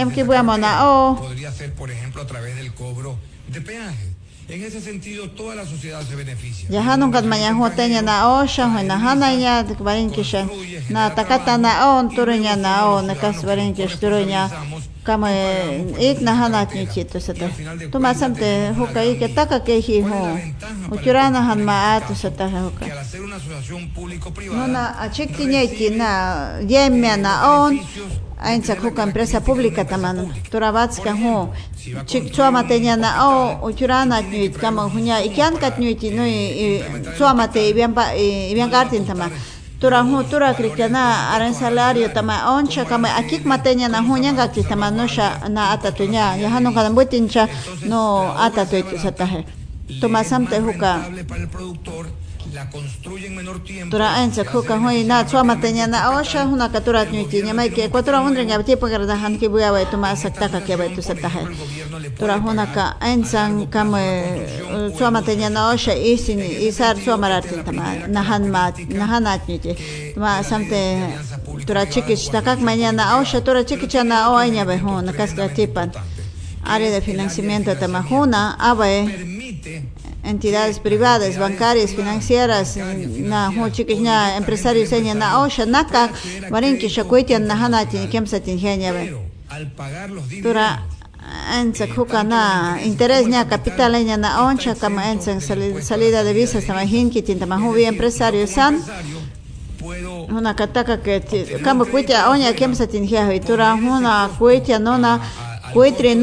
de 0.09 0.15
ki 0.15 0.21
esa 0.21 0.27
bua 0.27 0.43
mona 0.43 0.89
o. 0.89 1.15
Podría 1.17 1.51
ser, 1.51 1.73
por 1.75 1.91
ejemplo, 1.91 2.21
a 2.23 2.27
través 2.27 2.55
del 2.55 2.73
cobro 2.73 3.17
de 3.47 3.61
peajes. 3.61 4.08
En 4.51 4.63
ese 4.63 4.81
sentido, 4.81 5.29
toda 5.29 5.53
la 5.53 5.63
sociedad 5.63 6.01
se 6.01 6.15
beneficia. 6.15 6.67
Yahanun 6.69 7.11
na 8.01 8.27
o 8.29 8.47
sha 8.47 8.67
ho 8.67 8.81
na 10.89 11.09
takata 11.13 11.57
na 11.59 11.99
on 11.99 12.09
turunya 12.09 12.55
na 12.55 12.89
o 12.89 13.01
na 13.01 13.13
kas 13.13 13.43
barin 13.45 13.75
kish 13.75 13.99
turunya 13.99 14.49
kama 15.03 15.29
na 16.21 16.33
hana 16.33 16.65
sata 16.65 17.47
tuma 17.91 18.13
samte 18.13 18.73
ho 18.73 18.87
kai 18.87 19.19
ke 19.19 19.27
taka 19.35 19.59
ho 19.59 20.39
uchurana 20.89 21.41
han 21.45 21.61
sata 22.15 22.49
ho 22.49 22.71
que 23.29 23.35
una 23.35 23.35
asociación 23.35 23.89
público-privada, 23.93 24.67
no 24.67 24.67
na 24.67 24.95
a 24.99 25.09
ki 25.09 25.89
na 25.91 26.59
yemya 26.61 27.17
na 27.17 27.65
on 27.65 27.79
Ain 28.41 28.63
sa 28.63 28.75
kuka 28.75 29.03
empresa 29.03 29.41
pública 29.41 29.83
taman 29.83 30.31
turabatska 30.49 31.11
ho 31.11 31.51
tenya 32.63 32.95
na 32.95 33.27
o 33.27 33.67
uchurana 33.67 34.21
ni 34.21 34.47
kama 34.47 34.87
hunya 34.87 35.19
ikyan 35.19 35.59
kat 35.59 35.77
ni 35.77 35.93
ti 35.95 36.15
no 36.15 36.23
chuama 37.17 37.51
te 37.51 37.69
ibian 37.69 37.91
pa 37.93 38.15
ibian 38.15 38.71
kartin 38.71 39.05
tama 39.05 39.27
tura 39.77 39.99
ho 40.07 40.23
tura 40.23 40.55
krikana 40.55 41.35
aran 41.35 41.51
salario 41.51 42.07
tama 42.13 42.55
oncha 42.55 42.87
kama 42.87 43.09
akik 43.19 43.43
matenya 43.43 43.91
na 43.91 43.99
hunya 43.99 44.31
gakti 44.31 44.63
tama 44.63 44.89
no 44.89 45.03
na 45.51 45.75
ata 45.75 45.91
tunya 45.91 46.39
ya 46.39 46.47
no 47.91 48.31
ata 48.39 48.63
tu 48.63 48.79
itu 48.79 48.95
satahe 48.95 49.43
tuma 49.99 50.23
samte 50.23 50.63
huka 50.63 51.11
rentable 51.11 51.23
para 51.25 51.41
el 51.41 51.49
productor, 51.49 52.07
la 52.53 52.69
construye 52.69 53.27
en 53.27 53.35
menor 53.35 53.63
tiempo. 53.63 53.91
tura 53.95 54.13
ain 54.15 54.31
sa 54.33 54.43
kuka 54.43 54.77
hoi 54.79 55.03
na 55.03 55.23
chuama 55.25 55.55
tenya 55.61 55.87
na 55.87 56.17
o 56.17 56.23
sha 56.23 56.45
huna 56.45 56.69
katura 56.69 57.05
ni 57.05 57.25
ti 57.27 57.41
nyamai 57.43 57.69
ke 57.69 57.89
kwatura 57.89 58.21
undre 58.21 58.45
ngab 58.45 58.65
ti 58.65 58.75
pagar 58.75 59.05
da 59.05 59.15
han 59.15 59.37
ki 59.37 59.47
buya 59.49 59.71
wa 59.71 59.83
tuma 59.85 60.15
sakta 60.15 60.49
ka 60.49 60.59
ke 60.61 60.75
ba 60.77 60.89
tu 60.89 61.01
satahe 61.01 61.45
tura 62.17 62.39
huna 62.39 62.65
ka 62.73 62.95
ain 63.01 63.23
sang 63.23 63.67
kam 63.69 63.91
chuama 64.97 65.21
tenya 65.21 65.49
na 65.49 65.71
o 65.71 65.77
sha 65.77 65.93
isin 65.93 66.39
isar 66.39 66.95
chuama 66.95 67.29
ratin 67.29 67.63
tama 67.63 68.07
nahan 68.07 68.49
ma 68.49 68.71
nahanat 68.71 69.47
ni 69.47 69.59
ti 69.59 69.73
tuma 70.13 70.41
samte 70.43 70.81
tura 71.67 71.85
chikich 71.85 72.31
takak 72.31 72.59
mañana 72.59 73.19
o 73.19 73.23
sha 73.23 73.39
tura 73.41 73.63
chikich 73.63 74.01
na 74.03 74.31
o 74.31 74.35
aña 74.37 74.65
be 74.65 74.77
ho 74.77 75.01
na 75.01 75.11
kas 75.13 75.33
ka 75.33 75.47
tipan. 75.49 75.91
Área 76.61 76.91
de 76.91 76.99
financiamiento 77.01 77.73
tama 77.79 78.01
huna 78.03 78.55
abe 78.59 79.07
Permite 79.07 79.38
entidades 80.29 80.79
privadas, 80.79 81.37
bancarias, 81.37 81.91
financieras, 81.93 82.77
na 83.31 83.51
chikich 83.71 83.99
na 83.99 84.37
empresarios 84.37 84.91
enya 84.91 85.13
na 85.15 85.39
o 85.41 85.49
sha 85.49 85.65
naka 85.65 86.09
warinki 86.51 86.89
shakuitian 86.89 87.43
na 87.47 87.55
dividendos 87.55 87.85
tura 90.43 90.79
kuka 91.95 92.23
na 92.23 92.77
enya 93.95 94.17
na 94.17 94.43
oncha 94.47 94.75
salida 95.81 96.23
de 96.23 96.33
visas 96.33 96.65
tama 96.65 96.81
hinki 96.85 97.21
empresario 97.85 98.47
san. 98.47 98.81
Huna 100.29 100.53
kataka 100.53 100.97
kuitia 101.91 102.29
tura 103.39 103.77
kuitia 104.37 104.79
nona 104.79 105.19
kuitri 105.73 106.15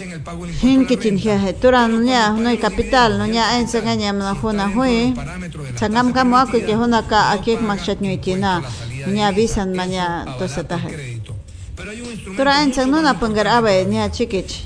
en 0.00 0.22
hinki 0.62 0.96
tin 0.96 1.16
hia 1.16 1.36
he 1.38 1.52
tura 1.52 1.88
nya 1.88 2.30
no 2.30 2.56
capital 2.56 3.18
no 3.18 3.26
nya 3.26 3.58
ensa 3.58 3.80
ganya 3.80 4.12
na 4.12 4.34
huna 4.34 4.70
hui 4.70 5.14
sangam 5.74 6.12
kamo 6.14 6.36
ako 6.36 6.62
ke 6.62 6.74
huna 6.78 7.02
ka 7.02 7.34
akik 7.34 7.58
makshat 7.58 7.98
nyuitina 7.98 8.62
nya 9.10 9.32
visan 9.34 9.74
manya 9.74 10.22
to 10.38 10.46
instrumento 10.46 11.34
tura 12.36 12.62
ensa 12.62 12.86
mucho 12.86 13.02
nona 13.02 13.12
más 13.12 13.18
pangar 13.18 13.46
abe 13.50 13.90
nya 13.90 14.06
chikich 14.06 14.62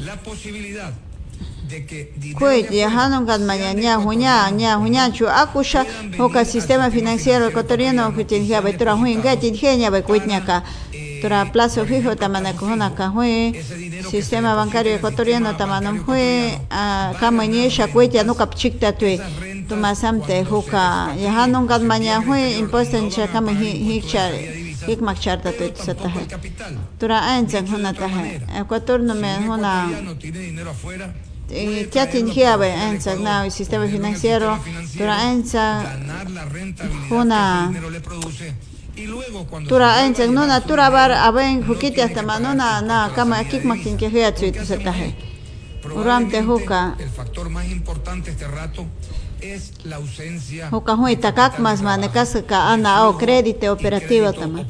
hanong 2.93 3.25
kan 3.25 3.41
manya 3.49 3.73
nya 3.73 3.97
hunya 3.97 4.53
nya 4.53 4.77
hunya 4.77 5.09
chu 5.17 5.25
akusha 5.25 5.89
hoka 6.21 6.45
sistema 6.45 6.93
financiero 6.93 7.49
ecuatoriano 7.49 8.13
que 8.13 8.25
tin 8.29 8.45
hia 8.45 8.61
betura 8.61 8.93
huin 9.01 9.23
ga 9.25 9.33
plazo 11.53 11.87
fijo 11.87 12.15
tamana 12.15 12.53
kohona 12.53 12.91
ka 12.91 13.07
hui 13.09 13.55
sistema 14.11 14.55
bancario 14.57 14.99
ecuatoriano 14.99 15.53
tamanam 15.57 15.99
hui 16.05 16.59
kama 17.21 17.47
nye 17.47 17.71
sha 17.71 17.87
kuit 17.87 18.15
ya 18.15 18.25
no 18.25 18.35
kap 18.35 18.55
chikta 18.55 18.93
tu 18.93 19.07
tuma 19.69 19.95
samte 19.95 20.43
hoka 20.43 21.15
ya 21.17 21.31
hanong 21.33 21.69
kan 21.69 21.83
manya 21.87 22.21
hui 22.21 22.59
impuesto 22.59 22.99
cha 23.11 23.27
kama 23.29 23.53
hi 23.53 23.71
hi 23.71 24.01
char 24.01 24.33
hik 24.87 25.01
mak 25.01 25.21
charta 25.21 25.53
tu 25.53 25.71
sata 25.75 26.09
hai 26.09 26.27
capital 26.27 26.75
tura 26.99 27.21
ain 27.23 27.47
chang 27.47 27.67
hona 27.67 27.93
ta 27.95 28.09
hai 28.09 28.41
ecuador 28.59 28.99
no 28.99 29.15
me 29.15 29.31
hona 29.47 30.03
no 30.03 30.15
tiene 30.15 30.39
dinero 30.39 30.71
afuera 30.71 31.07
ya 31.95 32.07
tinhia 32.07 32.59
be 32.59 32.69
ensa 32.73 33.15
na 33.17 33.45
el 33.45 33.51
sistema 33.51 33.87
financiero. 33.87 34.59
Tura 34.97 35.31
ensa 35.31 35.85
ganar 35.85 36.27
que 38.95 39.67
tura 39.69 39.97
se 39.97 40.07
ensa 40.07 40.27
no 40.27 40.47
na 40.47 40.61
tura 40.61 40.91
bar 40.91 41.13
aben 41.13 41.63
hukiti 41.69 42.01
hasta 42.01 42.23
manona 42.23 42.83
na 42.83 43.11
kama 43.15 43.39
akik 43.39 43.65
makin 43.65 43.99
satahe 44.65 45.15
uram 45.95 46.31
te 46.31 46.39
el 46.39 47.11
factor 47.11 47.49
más 47.49 47.67
importante 47.71 48.31
este 48.31 48.47
rato 48.47 48.87
es 49.43 49.73
la 49.85 49.97
ausencia 49.97 50.69
huka 50.71 50.95
hui 50.95 51.17
takak 51.17 51.59
mas 51.59 51.83
manekas 51.83 52.37
ka 52.47 52.73
ana 52.73 53.09
o 53.09 53.19
crédito 53.19 53.73
operativo 53.73 54.33
tama. 54.33 54.65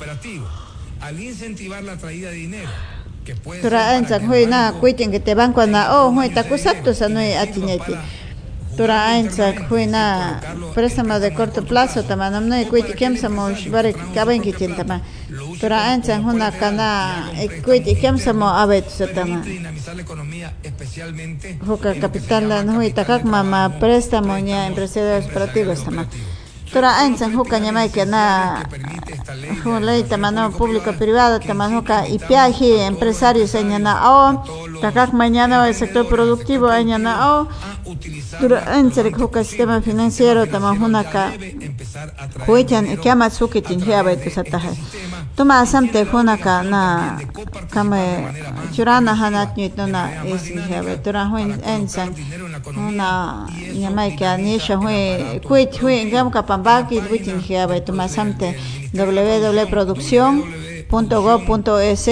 Al 1.01 1.21
incentivar 1.21 1.83
la 1.83 1.97
traída 1.97 2.31
de 2.31 2.37
dinero, 2.37 2.71
que 3.25 3.35
tura 3.35 4.01
que 4.01 4.15
el 4.15 4.29
hui 4.29 4.47
na 4.47 4.73
kuitin 4.81 5.11
ke 5.11 5.21
te 5.21 5.35
banco 5.35 5.67
na 5.67 5.93
o 6.01 6.11
hui 6.11 6.31
tu 6.85 6.95
sanoi 6.95 7.37
hui 9.69 9.87
na 9.87 10.41
préstamo 10.75 11.19
de 11.21 11.31
corto 11.35 11.63
plazo 11.63 12.03
tama 12.03 12.31
namno 12.31 12.57
kuiti 12.71 12.95
kemsa 12.95 13.29
mo 13.29 13.51
bare 13.71 13.93
kaben 14.15 14.41
kitin 14.43 14.75
tama. 14.77 15.01
Ensa 15.93 16.19
huna 16.19 16.51
kana 16.51 17.31
kuiti 17.65 17.95
kemsa 17.95 18.33
mo 18.33 18.47
abet 18.47 18.89
satama 18.89 19.43
permite 19.43 19.51
dinamizar 19.51 19.97
la 19.97 20.03
economía, 20.03 20.53
especialmente 20.63 21.59
Juka 21.67 21.95
capital 22.01 22.49
la 22.49 22.63
no 22.63 22.83
itakak 22.83 23.25
mama 23.25 23.69
préstamo 23.81 24.39
nya 24.39 24.67
empresarios 24.67 25.27
operativos 25.27 25.85
tama. 25.85 26.07
Tura 26.73 27.01
ansan 27.05 27.33
juka 27.33 27.61
nyamai 27.61 27.91
que 27.91 28.07
na 28.07 28.63
ley 29.81 30.03
tamano 30.05 30.51
público 30.51 30.93
privado 30.95 31.39
tamano 31.39 31.85
ka 31.85 32.09
ipiaji 32.09 32.81
empresarios 32.89 33.55
enya 33.55 33.79
na 33.79 33.93
takak 34.83 35.13
mañana 35.15 35.69
el 35.69 35.75
sector 35.75 36.05
productivo 36.09 36.67
enya 36.75 36.99
na 36.99 37.13
o 37.39 37.49
utilizar 37.87 38.41
tura 38.41 38.59
ansan 38.67 39.15
juka 39.15 39.45
sistema 39.45 39.81
financiero 39.81 40.47
tamahuna 40.51 41.05
ka 41.07 41.25
empezar 41.39 42.11
a 42.19 42.27
traer 42.29 42.49
huichan 42.51 42.85
ikiama 42.91 43.31
sukitin 43.31 43.81
hiabe 43.81 44.17
tu 44.19 44.29
satahe. 44.31 44.75
Tuma 45.37 45.61
asamte 45.63 46.03
huna 46.11 46.37
ka 46.37 46.63
na 46.63 46.83
kame 47.71 48.03
churana 48.75 49.15
hanat 49.15 49.55
nyit 49.57 49.77
na 49.79 50.03
isin 50.27 50.59
hiabe 50.67 50.99
tura 51.05 51.25
huin 51.31 51.55
ensan 51.63 52.11
una 52.77 53.47
nyamai 53.81 54.19
ka 54.19 54.37
nisha 54.37 54.77
hui 54.83 55.39
kuit 55.47 55.73
hui 55.81 56.05
ngam 56.11 56.31
ka 56.35 56.43
pambaki 56.43 56.99
witin 57.11 57.39
hiabe 57.39 57.81
tuma 57.87 58.05
asamte 58.11 58.49
www.produccion.gov.es 60.93 62.09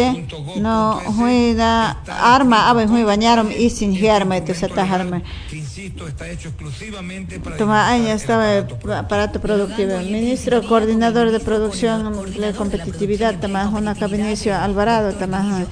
no 0.57 1.01
hui 1.19 1.55
da 1.55 2.01
arma 2.09 2.71
abe 2.71 2.87
hui 2.87 3.05
bañarom 3.05 3.51
isin 3.51 3.93
hiarme 3.93 4.41
tu 4.41 4.55
sataharme 4.55 5.23
insisto, 5.53 6.09
está 6.09 6.29
hecho 6.29 6.49
exclusivamente 6.49 7.41
para... 7.41 7.57
Toma 7.57 7.89
año 7.89 8.09
estaba 8.09 8.55
el 8.55 8.67
aparato 8.93 9.41
productivo. 9.41 9.99
Ministro 9.99 10.63
coordinador 10.67 11.31
de 11.31 11.41
producción 11.41 12.13
de 12.39 12.53
competitividad, 12.53 13.39
tama 13.39 13.69
una 13.69 13.95
Benicio 13.95 14.57
Alvarado, 14.57 15.13
tama 15.15 15.67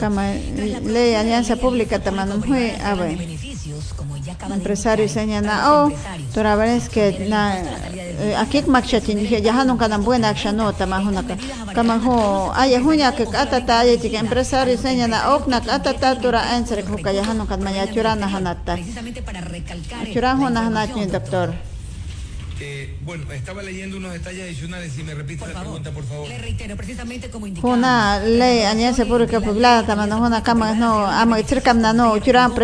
kama 0.00 0.32
ley 0.84 1.14
alianza 1.14 1.56
pública, 1.56 2.02
tama 2.02 2.26
no 2.26 2.42
fue, 2.42 2.74
a 4.40 4.48
ver 4.48 4.56
empresario 4.58 5.08
señala 5.08 5.72
oh 5.72 5.92
torabares 6.34 6.88
que 6.88 7.26
na 7.28 7.62
aquí 8.38 8.62
makchatin 8.66 9.18
dije 9.18 9.42
ya 9.42 9.64
no 9.64 9.76
kana 9.76 9.98
buena 9.98 10.28
action 10.30 10.56
no 10.56 10.72
tama 10.72 11.00
huna 11.00 11.22
kama 11.74 11.96
ho 12.04 12.52
ay 12.54 12.76
hunya 12.76 13.14
que 13.16 13.24
ata 13.24 13.64
ta 13.64 13.80
ay 13.80 13.98
que 13.98 14.16
empresario 14.16 14.76
señala 14.76 15.34
ok 15.34 15.48
na 15.48 15.58
ata 15.58 15.92
ta 15.94 16.14
tora 16.18 16.54
answer 16.56 16.84
ko 16.84 16.96
kaya 16.96 17.22
hanu 17.24 17.46
kan 17.46 17.62
maya 17.62 17.86
churana 17.92 18.26
hanata 18.26 18.76
churana 20.12 20.60
hanata 20.66 21.06
doctor 21.06 21.54
eh, 22.58 22.96
bueno, 23.02 23.30
estaba 23.32 23.62
leyendo 23.62 23.98
unos 23.98 24.14
detalles 24.14 24.44
adicionales. 24.44 24.92
Si 24.92 25.02
me 25.02 25.14
repite 25.14 25.46
la 25.46 25.60
pregunta, 25.60 25.90
por 25.90 26.04
favor. 26.04 26.26
Le 26.26 26.38
reitero, 26.38 26.74
precisamente 26.74 27.28
como 27.28 27.46
indicaba. 27.46 27.74
Una 27.74 28.18
ley, 28.20 28.62
alianza 28.62 29.04
pública 29.04 29.40
poblada, 29.40 29.84
también 29.84 30.12
una 30.14 30.42
cama, 30.42 30.72
no, 30.72 31.06
amo, 31.06 31.36
cercam, 31.46 31.82
no, 31.82 32.16
churan, 32.18 32.54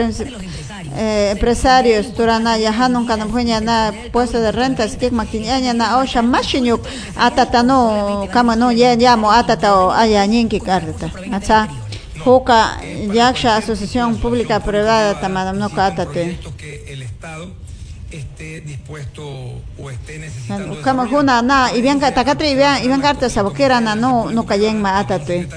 eh, 0.96 1.32
empresarios 1.32 2.12
turana 2.14 2.56
yahanun 2.56 3.06
kana 3.06 3.26
na 3.60 3.92
puesto 4.12 4.40
de 4.40 4.50
renta 4.52 4.88
skik 4.88 5.12
makinyanya 5.12 5.72
na 5.74 5.98
osha 5.98 6.22
mashinyuk 6.22 6.80
atata 7.16 7.62
no 7.62 8.26
kama 8.32 8.56
no 8.56 8.70
ya 8.70 8.94
llamo 8.96 9.30
atata 9.30 9.74
o 9.76 9.90
aya 9.90 10.26
nyinki 10.26 10.60
karta 10.60 11.10
acha 11.32 11.68
Juca 12.24 12.78
Yaksha 13.12 13.56
Asociación 13.56 14.16
Pública 14.20 14.60
Privada 14.60 15.18
Tamadam 15.20 15.58
no 15.58 15.68
Katate. 15.68 16.38
El 18.12 18.18
esté 18.18 18.60
dispuesto 18.60 19.22
o 19.78 19.90
esté 19.90 20.18
necesitando 20.18 20.80
kama 20.82 21.04
huna 21.04 21.42
na 21.42 21.72
ibyan 21.74 22.00
ka 22.00 22.12
takatre 22.12 22.50
ibyan 22.52 22.84
ibyan 22.84 23.00
karta 23.00 23.28
sabokera 23.28 23.80
na 23.80 23.94
no 23.94 24.30
no 24.30 24.44
kayen 24.44 24.80
ma 24.80 24.98
atate 24.98 25.48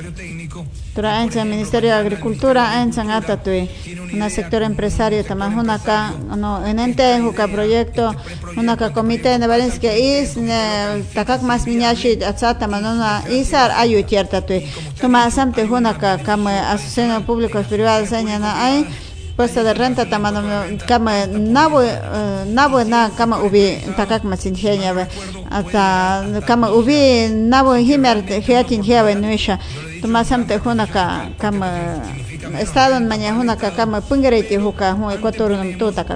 Tura 0.95 1.23
encha 1.23 1.43
Ministerio 1.43 1.89
de 1.89 1.99
Agricultura 1.99 2.81
encha 2.81 3.03
atatui 3.03 3.69
una 4.13 4.29
sector 4.29 4.63
empresario 4.63 5.25
también 5.25 5.59
una 5.59 5.77
ka 5.79 6.13
no 6.37 6.65
en 6.65 6.79
ente 6.79 7.19
juka 7.19 7.47
proyecto 7.49 8.15
una 8.55 8.77
ka 8.77 8.93
comité 8.93 9.37
de 9.37 9.47
Valencia 9.47 9.91
is 9.97 10.35
takak 11.13 11.41
mas 11.41 11.67
minyashi 11.67 12.23
atsata 12.23 12.67
manona 12.67 13.23
isar 13.29 13.71
ayu 13.71 14.03
tierta 14.05 14.39
tu 14.45 14.55
toma 15.01 15.29
samte 15.29 15.63
una 15.67 15.97
ka 15.97 16.17
kama 16.19 16.71
asociación 16.71 17.23
públicos 17.25 17.67
privados 17.67 18.07
señana 18.07 18.55
ay 18.63 18.87
nuisha 29.15 29.59
tumasam 30.01 30.45
te 30.47 30.57
hunaka 30.57 31.31
kama 31.37 31.67
estado 32.59 32.95
en 32.95 33.07
mañana 33.07 33.39
hunaka 33.39 33.71
kama 33.71 34.01
pungereti 34.01 34.57
huka 34.57 34.93
hu 34.93 35.11
ecuador 35.11 35.51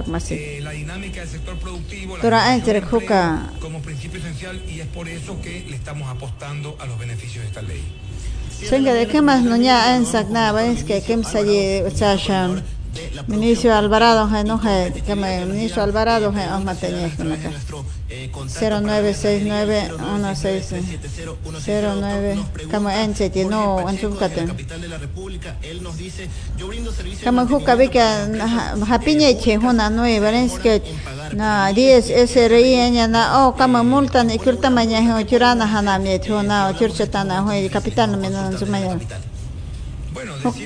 masi 0.06 0.62
tora 2.22 2.54
entre 2.54 2.80
huka 2.80 3.50
como 3.60 3.80
principio 3.80 4.18
esencial 4.20 4.62
y 4.66 4.80
es 4.80 4.86
por 4.86 5.08
eso 5.08 5.36
que 5.42 5.66
le 5.68 5.76
estamos 5.76 6.08
apostando 6.08 6.76
a 6.80 6.86
los 6.86 6.98
beneficios 6.98 7.42
de 7.42 7.48
esta 7.48 7.62
ley. 7.62 7.82
Senga 8.68 8.92
de 8.92 9.06
qué 9.06 9.22
más 9.22 9.42
no 9.42 9.56
ya 9.56 9.96
en 9.96 10.04
es 10.04 10.84
que 10.84 11.02
quem 11.02 11.22
saye 11.24 11.84
uchasha 11.86 12.48
Ministro 13.26 13.74
Alvarado, 13.74 14.26
no 14.44 14.60
que 14.60 15.14
me 15.14 15.46
ministro 15.46 15.82
Alvarado, 15.82 16.28
os 16.28 16.64
mantenía 16.64 17.06
acá. 17.06 17.50
0969 18.10 19.90
09 21.66 22.38
como 22.70 22.90
en 22.90 23.14
no 23.48 23.88
en 23.88 23.98
como 27.24 27.46
juca 27.46 27.74
vi 27.76 27.88
que 27.88 28.00
hapiñe 28.00 29.38
che 29.38 29.58
huna 29.58 29.90
no 29.90 30.08
y 30.08 30.18
que 30.62 30.82
na 31.34 31.72
10 31.72 32.10
SRI 32.30 32.90
na 33.08 33.46
o 33.46 33.54
como 33.54 33.84
multan 33.84 34.30
y 34.30 34.38
curta 34.38 34.70
mañana 34.70 35.16
ho 35.16 35.22
churana 35.22 35.66
o 36.66 36.74
ho 37.46 37.70
capital 37.70 38.10
no 38.10 38.18
me 38.18 38.28
no 38.28 38.58
su 38.58 38.66
mañana 38.66 38.98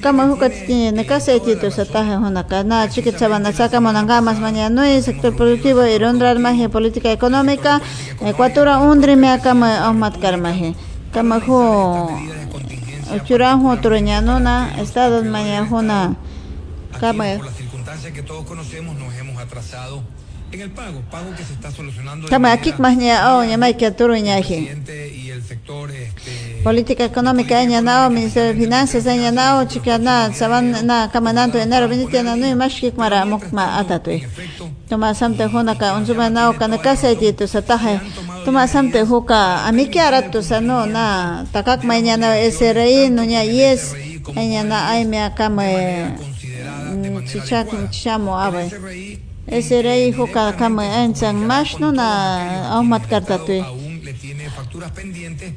kama 0.00 0.24
hukat 0.30 0.52
nakasaytito 0.94 1.70
sa 1.70 1.84
taje 1.84 2.16
hunaka 2.16 2.64
na 2.64 2.88
chikitsabana 2.88 3.52
sakamo 3.52 3.92
nangamas 3.92 4.38
mañana. 4.38 4.84
Sector 5.02 5.36
productivo 5.36 5.84
y 5.86 5.98
rondrar 5.98 6.38
maje 6.38 6.68
política 6.68 7.12
económica 7.12 7.80
ecuatora 8.20 8.78
undrime 8.78 9.38
kama 9.42 9.86
ahmat 9.88 10.18
karmaje 10.20 10.74
kama 11.12 11.40
hu 11.40 12.08
churahu 13.24 13.76
tureñanuna 13.82 14.74
estado 14.80 15.22
mañana 15.24 15.68
huna 15.70 16.16
kama 17.00 17.24
por 17.36 17.46
las 17.46 17.56
circunstancias 17.56 18.12
que 18.12 18.22
todos 18.22 18.44
conocemos 18.44 18.96
nos 18.96 19.14
hemos 19.14 19.36
atrasado 19.38 20.02
en 20.54 20.60
el 20.60 20.70
pago, 20.70 21.00
pago 21.10 21.30
que 21.36 21.44
se 21.44 21.52
está 21.52 21.70
solucionando. 21.70 22.28
Mahnya 22.78 23.34
oh. 23.34 23.44
Y 23.44 25.30
el 25.30 25.42
sector 25.42 25.90
este 25.90 26.60
política 26.62 27.04
económica 27.04 27.60
ministerio 28.08 28.54
de 28.54 28.60
finanzas 28.60 29.04
na 29.04 30.32
saban 30.32 30.86
na 30.86 31.10
kamananto 31.10 31.58
enero 31.58 31.88
na 31.88 32.36
nui 32.36 32.54
mashkik 32.54 32.96
mara 32.96 33.24
mukma 33.24 33.78
atatui 33.78 34.24
tuma 34.88 35.14
samte 35.14 35.44
unzuma 35.44 36.30
nao 36.30 36.52
kana 36.54 36.78
kasa 36.78 37.10
iti 37.10 37.32
tu 37.32 37.46
satahe 37.46 38.00
tuma 38.44 38.66
samte 38.68 39.00
huka 39.02 39.64
amiki 39.66 39.98
aratu 39.98 40.42
sano 40.42 40.86
na 40.86 41.44
takak 41.52 41.84
mainya 41.84 42.16
na 42.16 42.28
SRI 42.36 43.10
nunya 43.10 43.42
yes 43.42 43.94
abe 48.46 49.33
Kama 50.58 50.84
enchang 51.04 51.46
mash 51.46 51.78
no 51.78 51.92
na 51.92 52.78
ahmat 52.78 53.08
kartatui 53.08 53.62
le 54.04 54.12
tiene 54.12 54.50
facturas 54.50 54.90
pendientes 54.90 55.52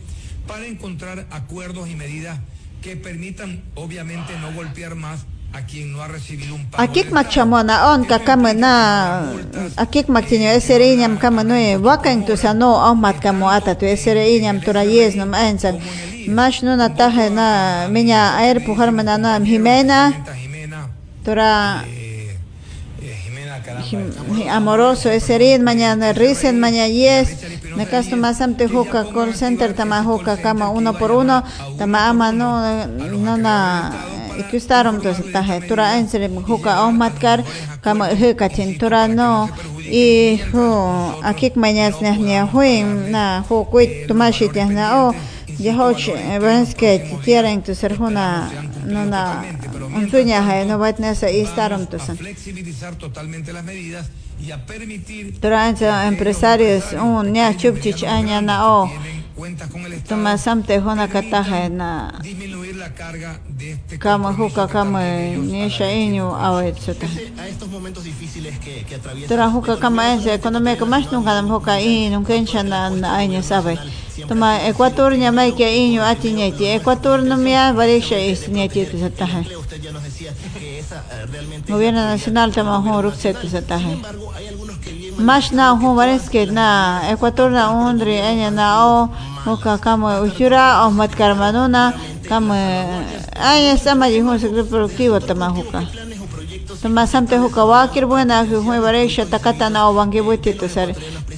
para 0.48 0.66
encontrar 0.66 1.26
acuerdos 1.32 1.90
y 1.90 1.96
medidas 1.96 2.40
que 2.82 2.96
permitan, 2.96 3.64
obviamente, 3.76 4.34
no 4.40 4.54
golpear 4.54 4.96
más 4.96 5.26
a 5.54 5.66
quien 5.66 5.92
no 5.92 6.02
ha 6.02 6.08
recibido 6.08 6.56
un 6.56 6.66
pago. 6.66 6.84
Akik 6.84 7.12
machamona 7.12 7.94
on 7.94 8.06
kakama 8.06 8.54
na 8.54 9.34
akik 9.76 10.08
maktinyo 10.08 10.50
esere 10.52 10.94
inyam 10.94 11.18
kama 11.18 11.44
no 11.44 11.56
e 11.56 11.76
wakan 11.76 12.26
tu 12.26 12.38
sa 12.38 12.54
no 12.54 12.76
on 12.76 13.02
mat 13.02 13.20
kamo 13.20 13.50
ata 13.50 13.76
tu 13.76 13.86
esere 13.86 14.24
inyam 14.38 14.62
tura 14.62 14.84
yes 14.84 15.16
no 15.16 15.26
ensan 15.26 15.80
mash 16.28 16.64
no 16.64 16.76
na 16.76 17.88
minya 17.90 18.40
air 18.40 18.60
pujar 18.64 18.92
mana 18.94 19.18
no 19.18 19.30
Jimena. 19.46 20.14
Tura 21.26 21.84
amoroso 24.52 25.10
esere 25.10 25.60
mañana 25.60 26.14
risen 26.14 26.60
mañana 26.60 26.88
yes. 26.88 27.30
Nekas 27.78 28.10
tumasam 28.10 28.56
te 28.58 28.66
hoka 28.66 29.06
call 29.14 29.34
center 29.36 29.74
tama 29.74 30.02
hoka 30.02 30.38
kama 30.38 30.70
uno 30.70 30.94
por 30.94 31.12
uno 31.12 31.44
tama 31.78 32.10
ama 32.10 32.32
no 32.32 32.50
no 33.24 33.38
na 33.38 33.94
ikustarom 34.40 35.02
to 35.02 35.14
tahe 35.32 35.62
tura 35.68 35.98
ensere 35.98 36.28
hoka 36.48 36.82
ohmatkar 36.86 37.44
kama 37.82 38.08
heka 38.08 38.50
tin 38.50 38.80
tura 38.80 39.08
no 39.08 39.48
i 39.86 40.38
ho 40.52 40.66
akik 41.22 41.54
manyas 41.56 42.02
nehnia 42.02 42.50
huim 42.50 43.12
na 43.12 43.42
ho 43.48 43.64
kuit 43.66 44.08
tumashi 44.08 44.50
tehna 44.50 45.06
o 45.06 45.14
Yahoch, 45.60 46.14
Venske, 46.40 47.18
tieren 47.26 47.64
tu 47.64 47.74
serjuna, 47.74 48.46
no 48.86 49.06
na, 49.06 49.42
un 49.98 50.10
tuña, 50.10 50.42
no 50.66 50.80
va 50.80 50.88
a 50.88 50.94
tener 50.94 51.14
ese 51.14 51.38
instarum 51.40 51.88
tu 51.88 51.98
Flexibilizar 52.00 52.96
totalmente 52.96 53.52
las 53.54 53.64
medidas 53.64 54.06
Durante 55.42 55.88
empresarios 55.88 56.94
un 56.94 57.34
nya 57.34 57.58
chupchich 57.58 58.04
aña 58.04 58.40
na 58.40 58.68
o 58.68 58.90
toma 60.08 60.38
samte 60.38 60.78
hona 60.78 61.08
kataje 61.08 61.70
na 61.70 62.12
kama 64.00 64.32
huka 64.32 64.68
kama 64.68 65.02
nisha 65.52 65.92
inyu 65.92 66.36
awet 66.36 66.78
sota 66.78 67.08
Tura 69.28 69.48
huka 69.48 69.78
kama 69.78 70.14
ense 70.14 70.34
economía 70.34 70.78
kamash 70.78 71.12
nunca 71.12 71.34
nam 71.34 71.50
huka 71.50 71.80
in 71.80 72.12
nunca 72.12 72.34
encha 72.34 72.64
na 72.64 72.90
año 73.18 73.42
sabe. 73.42 73.78
toma 74.28 74.60
Ecuador 74.68 75.18
nya 75.18 75.32
mai 75.32 75.52
ke 75.52 75.66
inyu 75.66 76.02
ati 76.02 76.34
nyeti 76.34 76.66
Ecuador 76.66 77.22
no 77.24 77.38
mia 77.38 77.74
varisha 77.74 78.18
is 79.78 80.22
nyeti 80.22 80.50
tu 80.54 80.60
sataje 80.90 81.62
Gobierno 81.68 82.02
nacional 82.06 82.52
tama 82.52 82.78
hu 82.82 83.02
rukset 83.02 83.40
tu 83.42 83.48
sataje 83.48 83.98
Mash 85.20 85.52
na 85.52 85.76
hu 85.76 85.96
varis 85.96 86.30
ke 86.30 86.46
na 86.52 87.02
Ecuador 87.12 87.50
na 87.52 87.70
undri 87.72 88.18
enya 88.18 88.52
na 88.52 88.86
o 88.86 89.10
huka 89.46 89.78
kama 89.78 90.22
uchura 90.22 90.86
o 90.86 90.92
mat 90.92 91.12
karmanuna 91.16 91.94
kama 92.28 92.56
aya 93.36 93.78
sama 93.78 94.10
di 94.10 94.20
hu 94.20 94.38
sector 94.40 94.66
productivo 94.66 95.20
tama 95.20 95.50
huka 95.50 95.82
Tomasante 96.82 97.38
huka 97.38 97.66
wakir 97.66 98.06
buena 98.06 98.46
que 98.46 98.62
fue 98.62 98.80
vareksha 98.80 99.26
takata 99.26 99.70
na 99.70 99.88
obangi 99.90 100.22
butito 100.22 100.70
sare. 100.70 100.94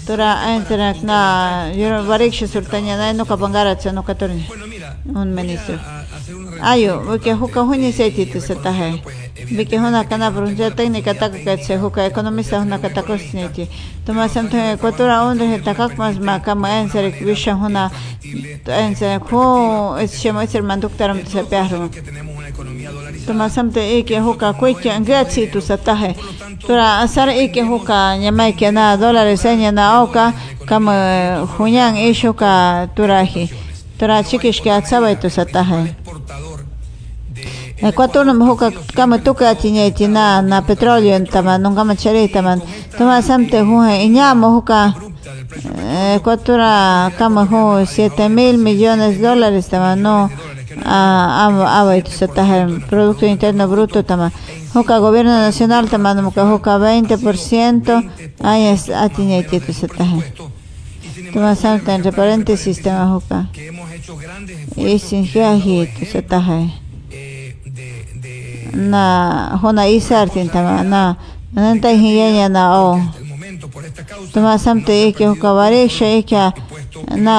Tora 0.06 0.36
entenak 0.50 1.02
na 1.02 1.72
yo 1.72 2.04
vareksha 2.04 2.46
surtanya 2.46 2.98
na 2.98 3.14
no 3.14 3.24
kapangara 3.26 3.78
no 3.94 4.04
katorni. 4.04 4.46
Un 5.16 5.34
ministro. 5.34 5.80
Ayo, 6.62 7.02
porque 7.06 7.34
huka 7.34 7.62
huni 7.62 7.92
seitito 7.94 8.40
sata 8.42 8.72
hai. 8.72 9.02
Bike 9.52 9.78
huna 9.78 10.04
kana 10.04 10.32
pronuncia 10.32 10.70
técnica 10.72 11.14
taka 11.14 11.58
se 11.58 11.78
huka 11.78 12.06
economista 12.06 12.60
huna 12.60 12.78
kata 12.80 13.04
kosniti. 13.04 13.68
Tomasante 14.06 14.78
kotora 14.82 15.24
onde 15.24 15.48
he 15.48 15.60
takak 15.60 15.98
mas 15.98 16.20
ma 16.20 16.40
kama 16.40 16.70
ensere 16.70 17.12
visha 17.12 17.54
huna 17.54 17.90
ensere 18.68 19.20
ko 19.20 19.96
es 19.98 20.20
shemo 20.20 20.42
es 20.42 20.54
manduk 20.62 20.98
taram 20.98 21.26
se 21.26 21.44
huka 24.20 24.54
kweke 24.54 25.00
ngatsi 25.00 25.48
tu 25.52 25.62
huka 27.64 28.18
nyamai 28.18 28.54
ke 28.54 28.72
na 28.72 28.98
dólares 28.98 29.46
enya 29.46 29.72
na 29.72 30.04
oka 30.04 30.34
kama 30.66 31.48
hunyang 31.58 31.98
isho 31.98 32.34
ka 32.34 32.88
turahi. 32.96 33.50
Tora 33.98 34.24
atsaba 34.72 35.16
tu 35.16 35.30
satahe. 35.30 35.99
Ecuador 37.82 38.26
no 38.26 38.46
huka 38.46 38.72
kama 38.96 39.20
tuka 39.20 39.56
tinya 39.56 39.90
tina 39.92 40.42
na 40.42 40.62
petróleo 40.62 41.20
tama 41.26 41.58
nunca 41.58 41.84
machare 41.84 42.28
tama. 42.28 42.58
Tomasante 42.98 43.62
huhe 43.62 44.06
inyamo 44.06 44.60
huka 44.60 44.94
Ecuador 46.16 46.60
kama 47.18 47.46
hu 47.46 47.86
7 47.86 48.30
mil 48.30 48.58
millones 48.58 49.18
de 49.18 49.24
dólares 49.28 49.70
tama 49.70 49.96
no 49.96 50.30
a 50.86 51.50
a 51.50 51.98
itu 51.98 52.12
satahe 52.12 52.80
producto 52.90 53.26
interno 53.26 53.68
bruto 53.68 54.04
tama 54.04 54.32
hoka 54.74 55.00
gobierno 55.00 55.32
nacional 55.32 55.90
tama 55.90 56.14
no 56.14 56.32
ka 56.32 56.44
hoka 56.46 56.78
20% 56.78 58.04
ay 58.44 58.74
es 58.74 58.90
atinya 58.90 59.38
itu 59.40 59.74
satahe 59.74 60.22
tama 61.34 61.56
samta 61.56 61.96
entre 61.96 62.12
paréntesis 62.12 62.82
tama 62.82 63.12
hoka 63.14 63.50
y 64.78 65.00
sin 65.00 65.24
hiahi 65.26 65.90
itu 65.90 66.06
satahe 66.06 66.70
na 68.74 69.58
hona 69.62 69.88
isartin 69.88 70.50
tama 70.50 70.84
na 70.84 71.16
nanta 71.54 71.90
hiyanya 71.90 72.50
na 72.50 72.64
o. 72.80 73.02
Tama 74.34 74.58
samta 74.58 74.94
eke 74.94 75.26
hoka 75.26 75.54
varesha 75.54 76.06
eke 76.06 76.54
na 77.18 77.36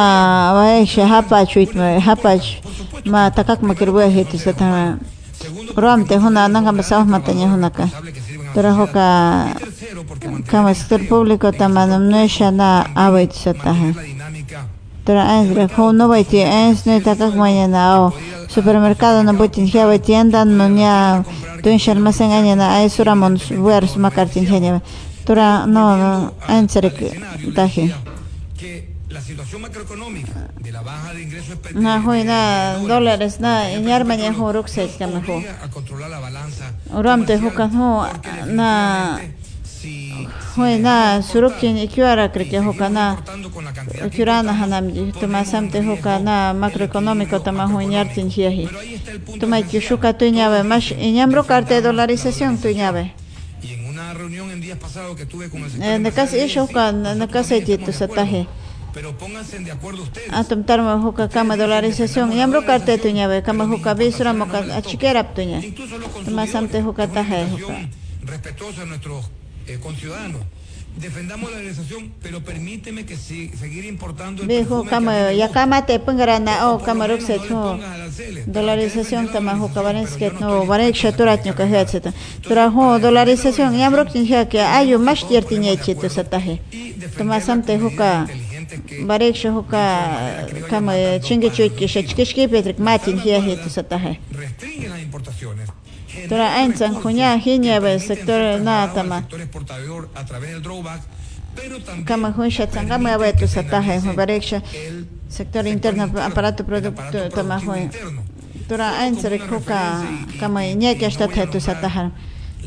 varesha 0.55 1.07
hapach 1.07 1.57
uitma 1.57 2.01
hapach 2.01 2.61
ma 3.07 3.31
takak 3.31 3.62
makirbu 3.62 4.01
hiti 4.11 4.38
satama 4.38 4.99
ram 5.77 6.05
te 6.05 6.16
huna 6.16 6.49
nanga 6.49 6.73
masah 6.73 7.05
matanya 7.07 7.49
huna 7.49 7.71
ka. 7.71 7.87
Tora 8.55 8.73
hoka 8.75 9.07
kama 10.51 10.75
sector 10.75 11.01
público 11.07 11.53
tamanum 15.14 15.55
no 15.55 15.55
shana 15.55 15.55
await 15.55 15.55
sataha 15.55 15.55
tora 15.55 15.55
ens 15.55 15.55
re 15.55 15.68
ho 15.77 15.92
no 15.92 16.09
baiti 16.09 16.37
ens 16.38 16.87
no 16.87 17.01
takak 17.01 17.35
mañana 17.35 18.01
o 18.01 18.12
supermercado 18.49 19.23
no 19.23 19.33
hiawa 19.66 19.99
tienda 19.99 20.44
no 20.44 20.68
nya 20.68 21.25
tun 21.62 21.79
almacén 21.88 22.33
aña 22.33 22.57
na 22.57 22.75
ay 22.77 22.88
henya 24.46 24.83
tora 25.25 25.66
no 25.66 25.96
no 25.96 26.33
ens 26.49 26.75
re 26.77 26.90
tahi 27.55 27.92
la 29.11 29.20
situación 29.20 29.62
macroeconómica 29.62 30.49
de 30.61 30.70
la 30.70 30.83
baja 30.83 31.12
de 31.12 31.23
ingresos 31.23 31.59
na 31.75 32.79
dólares 32.79 33.40
na 33.40 33.66
kama 34.99 35.18
ho 35.18 35.42
a 35.62 35.68
controlar 35.68 36.11
la 36.11 36.20
balanza 36.20 36.73
uram 36.94 37.27
te 37.27 37.38
na 38.46 39.20
hoy 40.56 40.78
na 40.78 41.22
surukin 41.22 41.76
ikyara 41.76 42.28
krike 42.28 42.59
ho 42.59 42.72
kana 42.72 43.16
kirana 44.11 44.52
hanam 44.52 44.90
ji 44.90 45.12
tuma 45.12 45.44
samte 45.44 45.80
ho 45.85 45.96
kana 45.96 46.52
macroeconómico 46.54 47.38
tama 47.42 47.66
ho 47.66 47.80
inyar 47.80 48.09
tin 48.14 48.28
hiahi 48.30 48.68
tuma 49.40 49.62
kishuka 49.62 50.12
tu 50.12 50.26
nyabe 50.30 50.62
mash 50.62 50.92
inyamro 50.92 51.44
karte 51.44 51.80
dolarización 51.83 52.59
tu 52.59 52.68
nyabe 52.68 53.12
y 53.62 53.74
en 53.74 53.87
una 53.87 54.14
reunión 54.14 54.50
en 54.50 54.61
días 54.61 54.78
pasados 54.78 55.16
que 55.16 55.26
tuve 55.26 55.50
con 55.50 55.62
el 55.64 55.70
sector 55.70 55.88
en 55.88 56.11
casa 56.11 56.37
isho 56.37 56.66
kan 56.66 57.02
na 57.02 57.26
casa 57.26 57.61
jitu 57.61 57.92
satahe 57.92 58.46
pero 58.92 59.16
pónganse 59.16 59.61
de 59.61 59.70
acuerdo 59.70 60.02
ustedes. 60.02 60.33
Atum 60.33 60.64
tarma 60.64 60.96
huka 60.96 61.28
kama 61.28 61.56
dolarización. 61.56 62.33
Yamro 62.33 62.66
karte 62.66 62.98
tu 62.98 63.09
nyabe 63.11 63.40
kama 63.40 63.64
huka 63.64 63.94
bisra 63.94 64.33
moka 64.33 64.66
achikera 64.74 65.22
tunya 65.33 65.62
incluso 65.62 65.96
los 65.96 66.11
tuma 66.24 66.44
samte 66.46 66.83
huka 66.83 67.06
tahe 67.06 67.46
huka 67.54 67.87
respetuosa 68.26 68.83
a 68.83 68.87
nuestros 68.87 69.30
eh, 69.66 69.79
conciudadanos 69.81 70.42
defendamos 70.96 71.51
la 71.51 71.59
legalización 71.59 72.11
pero 72.23 72.40
permíteme 72.40 73.05
que 73.07 73.16
si, 73.16 73.49
seguir 73.51 73.85
importando 73.85 74.42
el 74.42 74.49
que 74.49 74.55
mí 74.55 74.61
me 74.64 74.68
ya 75.37 75.46
gusta. 75.46 75.53
kama 75.53 75.87
te 75.87 75.99
pengarana 76.01 76.68
o 76.68 76.75
ho 76.75 76.79
pongas 76.79 77.11
aranceles. 77.11 78.53
dolarización 78.53 79.27
Tal 79.27 79.27
vez 79.27 79.33
tama 79.33 79.55
me 79.55 79.61
ho 79.61 79.66
enojo, 79.66 79.75
kabanesket 79.75 80.33
pero 80.35 80.40
yo 80.40 80.46
no 80.46 80.61
dispuesto 80.61 80.85
a 80.85 80.90
shaturat 81.11 81.44
nyo 81.44 81.55
kaheteta 81.55 82.12
tura 82.42 82.68
ho 82.68 82.99
dolarización 82.99 83.73
chito 83.73 84.07
y 86.73 86.92
defender 86.92 87.11
tuma 87.16 87.35
las 87.37 87.44
samte 87.44 87.79
medidas 87.79 87.92
huka 87.92 88.20
inteligentes 88.20 88.81
que 88.87 89.05
barek 89.05 89.35
sho 89.37 89.59
huka 89.59 90.46
kama 90.68 90.92
chinge 91.20 91.51
chuit 91.51 91.75
ke 91.77 91.87
shachkishki 91.87 92.49
petrik 92.49 92.79
matin 92.79 93.18
hya 93.18 93.40
hetu 93.40 93.70
satahe 93.70 94.18
restringen 94.33 94.90
las 94.90 95.03
importaciones 95.03 95.68
tura 96.28 96.48
aintsan 96.59 96.94
khunya 96.94 97.37
hinya 97.38 97.80
be 97.80 97.98
sector 97.98 98.61
na 98.61 98.87
tama 98.92 99.20
sector 99.20 99.40
exportador 99.40 100.09
a 100.14 100.22
través 100.24 100.50
del 100.50 100.62
drawback 100.62 101.00
kama 102.04 102.30
hun 102.30 102.50
shatsangama 102.50 103.18
be 103.18 103.33
tu 103.33 103.46
satahe 103.46 104.00
ho 104.00 104.12
barek 104.12 104.42
sha 104.42 104.59
el 104.74 105.06
sector 105.28 105.66
interno 105.66 106.04
aparato 106.18 106.64
producto 106.64 107.28
tama 107.30 107.59
ho 107.59 107.74
interno. 107.74 108.22
Tura 108.68 108.98
aintsare 109.02 109.38
huka 109.38 110.02
kama 110.38 110.62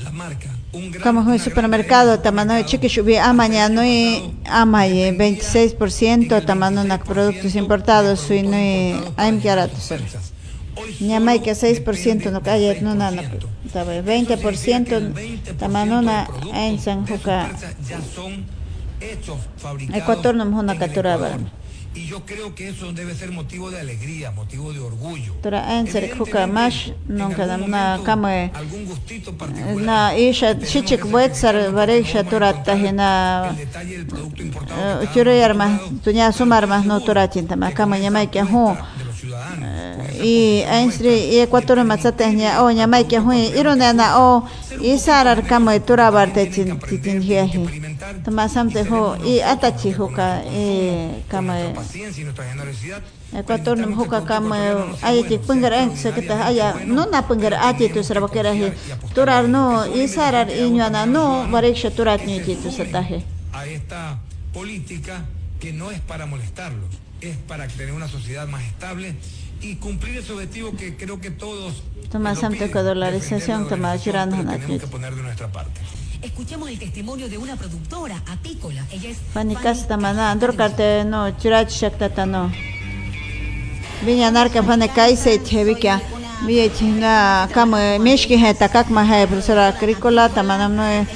la 0.03 0.11
marca 0.11 0.49
un 0.73 0.91
gran 0.91 1.03
Kama 1.03 1.21
hoy 1.23 1.39
supermercado 1.39 2.19
tamano 2.19 2.61
chique 2.63 2.89
shubi 2.89 3.17
amaña 3.17 3.69
no 3.69 3.81
amaye 4.45 5.11
26% 5.11 6.45
tamano 6.45 6.83
na 6.83 6.97
productos 6.97 7.55
importados 7.55 8.19
sui 8.19 8.41
no 8.41 8.57
aim 9.17 9.39
que 10.75 11.51
6% 11.51 12.31
no 12.31 12.41
kaya 12.41 12.81
no 12.81 12.95
na 12.95 13.12
na 13.12 13.23
tabe 13.71 14.01
20% 14.01 15.57
tamano 15.57 16.01
na 16.01 16.27
ain 16.53 16.79
san 16.79 17.05
fabricados 17.05 17.62
Ecuador 19.93 20.36
no 20.36 20.45
mhona 20.45 20.73
en 20.73 20.79
katura 20.79 21.13
Ecuador. 21.15 21.31
barama. 21.31 21.49
y 21.95 22.07
yo 22.07 22.25
creo 22.25 22.55
que 22.55 22.69
eso 22.69 22.91
debe 22.91 23.13
ser 23.13 23.31
motivo 23.31 23.69
de 23.69 23.79
alegría 23.79 24.31
motivo 24.31 24.73
de 24.73 24.79
orgullo. 24.79 25.33
Tura 25.43 25.67
ain 25.69 25.86
ser 25.88 26.09
huka 26.17 26.47
mash 26.47 26.89
non 27.07 27.33
kada 27.33 27.57
na 27.57 27.99
kama 28.03 28.49
algún 28.49 28.86
gustito 28.86 29.38
particular. 29.38 29.77
na 29.77 30.17
isha 30.17 30.57
chichik 30.57 31.05
buet 31.05 31.36
sar 31.36 31.55
bareksha 31.71 32.23
tura 32.23 32.63
tahina 32.63 33.49
el 33.49 33.57
detalle 33.57 33.97
del 33.97 34.07
producto 34.07 34.41
importado 34.41 35.03
Uchuro 35.03 35.31
yarma 35.36 35.79
tunya 36.03 36.31
sumar 36.31 36.65
no 36.67 36.99
tura 37.01 37.27
tinta 37.27 37.55
ma 37.55 37.69
kama 37.71 37.99
nyamai 37.99 38.27
que 38.31 38.41
hu 38.41 38.73
de 40.23 40.63
los 40.63 40.63
ciudadanos 40.63 40.63
y 40.63 40.63
ainsri 40.63 41.36
y 41.36 41.39
ecuador 41.39 41.83
matsate 41.83 42.33
nya 42.33 42.63
o 42.63 42.71
nyamai 42.71 43.07
que 43.07 43.19
hu 43.19 43.33
irone 43.33 43.93
na 43.93 44.19
o 44.19 44.47
y 44.81 44.97
sarar 44.97 45.45
kama 45.45 45.79
tura 45.79 46.09
barte 46.12 46.45
tin 46.47 46.79
tin 46.79 47.21
hiahi 47.21 47.93
tama 48.23 48.47
samte 48.47 48.83
ho 48.89 49.17
y 49.23 49.39
atachi 49.39 49.89
e 49.89 51.23
paciencia 51.75 52.21
y 52.21 52.23
nuestra 52.23 52.45
generosidad 52.45 53.01
ecuador 53.33 53.77
nam 53.77 53.93
huka 53.93 54.25
kama 54.25 54.95
ay 55.01 55.23
ti 55.23 55.38
pungar 55.38 55.73
en 55.73 55.97
se 55.97 56.12
kita 56.12 56.47
aya 56.47 56.75
no 56.86 57.05
na 57.05 57.27
pungar 57.27 57.53
ati 57.53 57.89
tu 57.89 58.03
sara 58.03 58.19
bakera 58.21 58.53
hi 58.53 58.71
turar 59.13 59.49
no 59.49 59.86
y 59.86 60.07
sarar 60.07 60.49
y 60.49 60.69
nyana 60.69 61.05
no 61.05 61.47
bareksha 61.51 61.91
turat 61.91 62.25
ni 62.25 62.39
ti 62.39 62.55
tu 62.55 62.69
a 63.53 63.67
esta 63.67 64.19
política 64.53 65.25
que 65.59 65.71
no 65.71 65.91
es 65.91 66.01
para 66.01 66.25
molestarlo, 66.25 66.88
es 67.21 67.38
para 67.47 67.67
tener 67.67 67.93
una 67.93 68.07
sociedad 68.07 68.47
más 68.47 68.63
estable 68.63 69.15
y 69.63 69.76
cumplir 69.76 70.17
ese 70.17 70.34
objetivo 70.34 70.76
que 70.76 70.95
creo 70.97 71.19
que 71.19 71.32
todos 71.32 71.82
piden, 72.12 72.71
ko 72.71 72.84
dolarización, 72.84 73.65
pero 73.69 73.82
na 73.82 73.97
tenemos 73.97 74.82
que 74.82 74.88
poner 74.88 75.15
de 75.15 75.23
nuestra 75.23 75.47
parte. 75.52 75.80
Escuchemos 76.21 76.69
el 76.69 76.80
testimonio 76.80 77.28
de 77.28 77.38
una 77.38 77.56
productora 77.56 78.21
apícola. 78.28 78.86
Ella 78.91 79.10
es 79.10 79.17
Fanny 79.34 79.56
Castamana, 79.56 80.32
Andor 80.32 80.56
Carte, 80.56 81.04
no, 81.06 81.30
Churach 81.38 81.69
Shaktata, 81.69 82.26
no. 82.26 82.52
Viña 84.06 84.32
Narca, 84.32 84.63
Fanny 84.63 84.89
Kaise, 84.89 85.41
Chevica, 85.43 86.02
Villa 86.45 86.71
China, 86.73 87.49
Kama, 87.54 87.99
Mishki, 87.99 88.36
Heta, 88.36 88.69
Kakma, 88.69 89.04
Hai, 89.06 89.28
profesora 89.28 89.69
agrícola, 89.69 90.30
Tamanam, 90.30 90.76
no, 90.76 91.08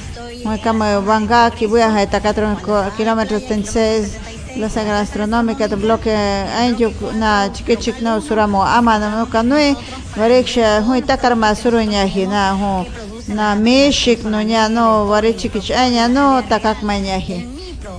muy 0.44 0.58
Kama, 0.60 0.98
Banga, 1.00 1.50
Kibuya, 1.50 1.88
Heta, 2.02 2.20
4 2.20 2.92
kilómetros, 2.96 3.46
Tenses, 3.46 4.18
la 4.58 4.68
sagra 4.68 5.00
astronómica, 5.00 5.68
de 5.68 5.76
bloque, 5.76 6.10
Anjuk, 6.10 6.94
na, 7.14 7.50
Chikichik, 7.52 8.00
no, 8.00 8.20
Suramo, 8.20 8.62
Amana, 8.64 9.10
no, 9.10 9.26
Kanui, 9.26 9.76
Vareksha, 10.16 10.82
Hui 10.82 11.02
Takarma, 11.02 11.54
Surunya, 11.54 12.04
Hina, 12.04 12.54
Hu, 12.54 12.86
na 13.28 13.54
mishik 13.54 14.24
no 14.24 14.40
nya 14.42 14.68
no 14.72 15.06
warichikich 15.08 15.70
anya 15.70 16.08
no 16.08 16.40
takak 16.48 16.80
mañaji 16.80 17.44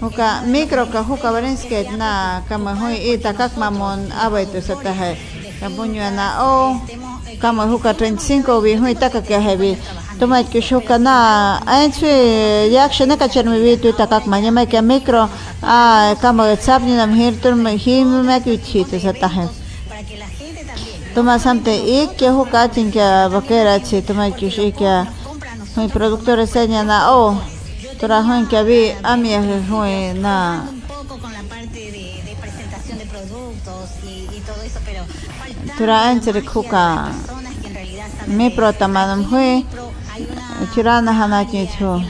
huka 0.01 0.41
micro 0.49 0.85
ka 0.89 1.03
huka 1.05 1.29
barenske 1.29 1.85
na 1.97 2.41
kama 2.49 2.73
hoy 2.73 2.97
i 3.13 3.17
takak 3.21 3.53
mamon 3.53 4.09
abaito 4.09 4.57
satahe 4.57 5.17
kabuño 5.61 6.01
na 6.17 6.41
o 6.41 6.81
kama 7.37 7.69
huka 7.69 7.93
35 7.93 8.63
bi 8.63 8.73
hoy 8.73 8.95
takak 8.97 9.29
ya 10.19 10.25
toma 10.27 10.43
que 10.43 10.61
shuka 10.61 10.97
na 10.99 11.59
ainchwe 11.65 12.69
yaksha 12.71 13.05
na 13.05 13.15
kacharmi 13.15 13.59
bi 13.61 13.77
tu 13.81 13.93
takak 13.93 14.25
maña 14.27 14.51
ma 14.51 14.65
que 14.65 14.81
micro 14.81 15.29
a 15.61 16.15
kama 16.21 16.55
tsapni 16.57 16.95
nam 16.95 17.13
hirtur 17.13 17.55
ma 17.55 17.69
him 17.69 18.25
ma 18.25 18.39
que 18.39 18.57
chito 18.57 18.99
satahe 18.99 19.47
toma 21.15 21.39
samte 21.39 21.71
ik 21.71 22.17
que 22.17 22.27
huka 22.27 22.67
tinka 22.67 23.29
bakera 23.29 23.79
chi 23.79 24.01
toma 24.01 24.29
que 24.31 24.49
shika 24.49 25.07
mi 25.77 25.87
productor 25.87 26.39
enseña 26.39 26.83
na 26.83 27.15
o 27.15 27.39
trabajo 27.97 28.33
en 28.33 28.47
que 28.47 28.95
a 29.01 29.15
mi 29.15 29.29
fue 29.69 30.13
na 30.19 30.65
tura 35.77 36.11
entre 36.11 36.41
kuka 36.41 37.07
mi 38.27 38.49
protamanum 38.49 39.25
fue 39.29 39.63
chirana 39.65 39.88
hana 40.59 41.45
chicho 41.45 42.01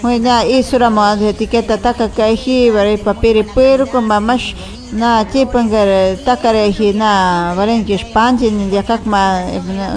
fue 0.00 0.18
na 0.18 0.44
isura 0.44 0.90
mo 0.90 1.16
de 1.16 1.30
etiqueta 1.30 1.78
taka 1.78 2.08
kai 2.08 2.70
bare 2.70 2.98
papiri 2.98 3.42
pero 3.54 3.86
con 3.86 4.04
mamash 4.06 4.54
na 4.92 5.24
chipangar 5.24 6.16
takare 6.24 6.70
hi 6.70 6.92
na 6.92 7.54
varen 7.56 7.84
ki 7.84 7.98
spanji 7.98 8.50
ni 8.50 8.70
yakak 8.70 9.06
ma 9.06 9.40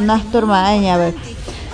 na 0.01 0.17
turma 0.31 0.57
ver 0.97 1.13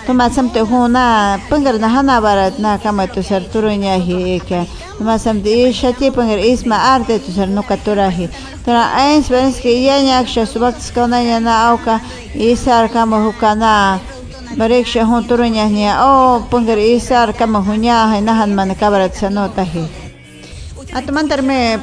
tuma 0.05 0.29
samte 0.29 0.59
huna 0.59 1.39
pangar 1.49 1.79
na 1.79 1.87
hana 1.87 2.21
barat 2.21 2.59
na 2.59 2.77
kama 2.77 3.07
tu 3.07 3.23
sar 3.23 3.41
turunya 3.41 3.95
hi 3.99 4.39
ke 4.39 4.67
tuma 4.97 5.15
samte 5.19 5.47
isha 5.69 5.93
chipangar 5.93 6.39
isma 6.39 6.77
arte 6.93 7.19
tu 7.23 7.31
sar 7.31 7.47
nuka 7.47 7.77
turahi 7.77 8.27
tara 8.65 8.83
ains 9.03 9.29
varen 9.29 9.51
ki 9.51 9.85
yanya 9.87 10.19
aksha 10.23 10.43
subak 10.45 10.75
skona 10.79 11.23
nya 11.23 11.39
na 11.39 11.69
auka. 11.71 11.99
Isar 12.33 12.89
kama 12.89 13.17
hukana 13.21 13.99
barek 14.57 14.87
sha 14.87 15.05
hun 15.05 15.23
turunya 15.23 15.69
ni 15.69 15.85
o 15.85 16.41
pangar 16.49 16.79
isar 16.81 17.31
kama 17.33 17.61
hunya 17.61 18.09
hai 18.09 18.21
nahan 18.21 18.55
man 18.55 18.73
kabarat 18.73 19.13
sanota 19.13 19.63
hi. 19.63 19.85
Atumantarme 20.93 21.77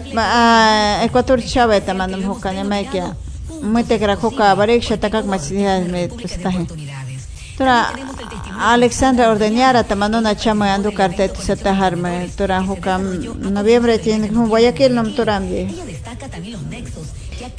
Ecuador 1.06 1.38
Chávez 1.38 1.86
tamandam 1.86 2.22
hukanya 2.22 2.64
maikia. 2.64 3.14
Muite 3.62 3.94
kra 3.98 4.16
huka 4.16 4.56
barek 4.56 4.82
shatakak 4.82 5.24
machiliha 5.24 5.86
me 5.86 6.08
tustahe. 6.08 6.66
Tora 7.60 7.92
Alexandra 8.58 9.28
Ordeñara 9.28 9.84
tamandona 9.84 10.34
chama 10.34 10.72
andu 10.72 10.90
cartet 10.92 11.36
sataharme. 11.36 12.30
Tora 12.34 12.62
huka 12.62 12.96
noviembre 12.96 13.98
tiene 13.98 14.28
hum 14.28 14.48
Guayaquil 14.48 14.94
nom 14.94 15.12
toramye. 15.14 15.68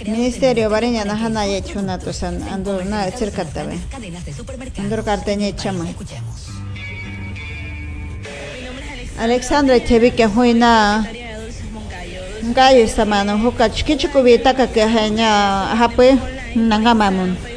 Ministerio 0.07 0.71
Bareña 0.71 1.05
Nahana 1.05 1.45
Yechuna 1.45 1.99
Tosan 1.99 2.41
Andur 2.51 2.83
Na 2.85 3.11
Circatabe 3.11 3.77
Andur 4.79 5.03
Carteña 5.03 5.55
Chama 5.55 5.85
Alexandra 9.19 9.79
Chevike 9.79 10.25
Huina 10.25 11.05
Ngai 12.43 12.87
samano 12.87 13.37
huka 13.37 13.69
chikichiku 13.69 14.23
bitaka 14.23 14.65
que 14.65 14.81
hanya 14.81 15.75
hapue 15.77 16.17
nangamamun. 16.55 17.50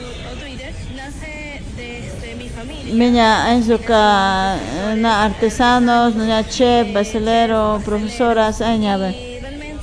Miña 2.94 3.50
enzuka 3.52 4.54
na 5.02 5.11
artesanos, 5.26 6.14
na 6.14 6.44
chef, 6.44 6.92
basilero, 6.94 7.83
profesoras, 7.85 8.61
añabe. 8.61 9.11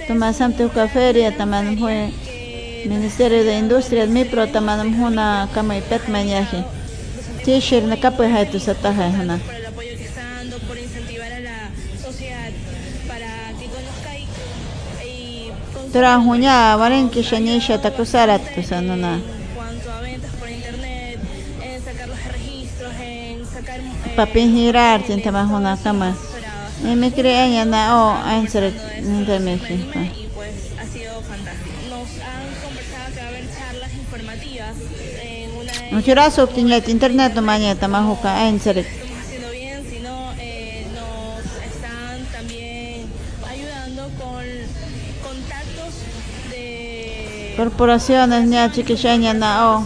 Toma 0.08 0.32
samte 0.32 0.64
huka 0.64 0.88
feria 0.88 1.36
tamanum 1.36 1.76
hue 1.82 2.14
Ministerio 2.86 3.44
de 3.44 3.58
Industria 3.58 4.06
mi 4.06 4.24
pro 4.24 4.48
tamanum 4.48 4.96
huna 4.96 5.50
kama 5.54 5.76
ipet 5.76 6.08
mañaji. 6.08 6.64
Tishir 7.44 7.84
na 7.84 7.98
kapu 7.98 8.24
haitu 8.24 8.60
sataha 8.60 9.12
huna. 9.12 9.40
Tara 15.92 16.18
huña 16.18 16.78
varen 16.78 17.10
que 17.10 17.22
shanisha 17.24 17.78
takusarat 17.78 18.42
tusanuna. 18.56 19.20
Papin 24.16 24.54
girar 24.56 25.04
tinta 25.04 25.32
mahuna 25.32 25.78
kama. 25.78 26.16
Y 26.84 26.96
me 26.96 27.12
creen 27.12 27.70
na 27.70 27.96
o 27.96 28.12
answer 28.26 28.74
ninta 29.02 29.40
meji. 29.40 29.90
Muchurazo 35.92 36.48
tiene 36.48 36.82
internet 36.88 37.34
no 37.36 37.42
mañana 37.42 37.80
tamajuka 37.80 38.48
answer. 38.48 38.86
corporaciones 47.62 48.48
ni 48.48 48.58
a 48.58 48.72
chiquishaña 48.72 49.34
na 49.34 49.70
o 49.70 49.86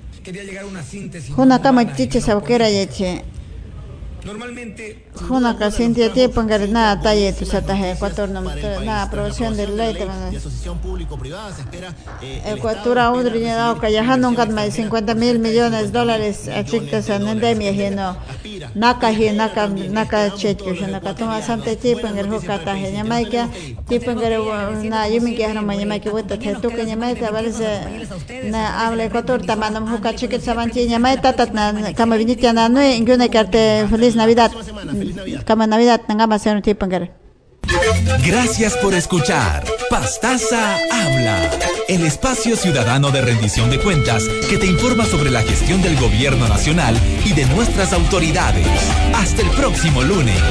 Huna 1.35 1.59
kama 1.59 1.85
chiche 1.85 2.21
sabkera 2.21 2.67
yeche 2.67 3.21
Normalmente, 3.21 3.30
Huna 3.30 3.30
ka 3.30 3.30
sintia 3.30 3.30
tie 6.13 6.29
pangar 6.29 6.67
na 6.69 6.95
taye 6.95 7.33
tu 7.33 7.45
sataje 7.45 7.91
Ecuador 7.91 8.29
no 8.29 8.41
na 8.85 9.03
aprobación 9.03 9.57
de 9.57 9.65
ley 9.67 9.93
te 9.93 10.05
y 10.05 10.35
asociación 10.35 10.77
público-privada 10.77 11.51
se 11.53 11.61
espera 11.61 11.89
eh, 12.21 12.41
Ecuador 12.45 12.99
aún 12.99 13.25
riñado 13.25 13.79
más 14.51 14.73
50 14.73 15.15
mil 15.15 15.39
millones 15.39 15.91
de 15.91 15.99
dólares 15.99 16.47
a 16.49 16.63
chictas 16.63 17.09
en 17.09 17.27
endemia 17.27 17.71
hino 17.71 18.15
naka 18.75 19.11
hi 19.11 19.31
naka 19.31 19.67
naka 19.67 20.29
naka 20.87 21.41
sante 21.41 21.95
pangar 21.95 22.27
he 22.77 22.91
nyamaika 22.91 23.49
pangar 24.05 24.33
na 24.83 25.07
yumi 25.07 25.35
ke 25.35 25.43
hano 25.47 25.61
nyamaika 25.61 26.11
wata 26.11 26.37
the 26.37 26.53
tu 26.61 26.69
ke 26.69 26.85
nyamaika 26.85 27.31
valse 27.31 27.71
na 28.51 28.85
habla 28.85 29.03
Ecuador 29.05 29.39
tamanam 29.41 29.87
ho 29.87 29.97
ka 29.97 30.13
chikit 30.13 30.41
sabanti 30.41 30.85
nyamaita 30.87 31.33
tat 31.33 31.53
na 31.53 31.73
kama 31.93 32.17
vinitia 32.17 32.53
na 32.53 32.67
no 32.69 32.81
ingune 32.81 33.27
karte 33.29 33.87
feliz 33.89 34.10
navidad 34.15 34.51
kama 35.45 35.67
navidad 35.67 36.01
nangama 36.07 36.39
senu 36.39 36.61
tie 36.61 36.75
pangar 36.75 37.21
Gracias 38.25 38.75
por 38.77 38.93
escuchar 38.93 39.63
Pastaza 39.89 40.75
Habla, 40.91 41.49
el 41.87 42.05
espacio 42.05 42.55
ciudadano 42.55 43.11
de 43.11 43.21
rendición 43.21 43.69
de 43.69 43.79
cuentas 43.79 44.23
que 44.49 44.57
te 44.57 44.65
informa 44.65 45.05
sobre 45.05 45.31
la 45.31 45.41
gestión 45.41 45.81
del 45.81 45.95
gobierno 45.97 46.47
nacional 46.47 46.95
y 47.25 47.33
de 47.33 47.45
nuestras 47.45 47.93
autoridades. 47.93 48.67
Hasta 49.15 49.41
el 49.41 49.49
próximo 49.51 50.01
lunes. 50.01 50.41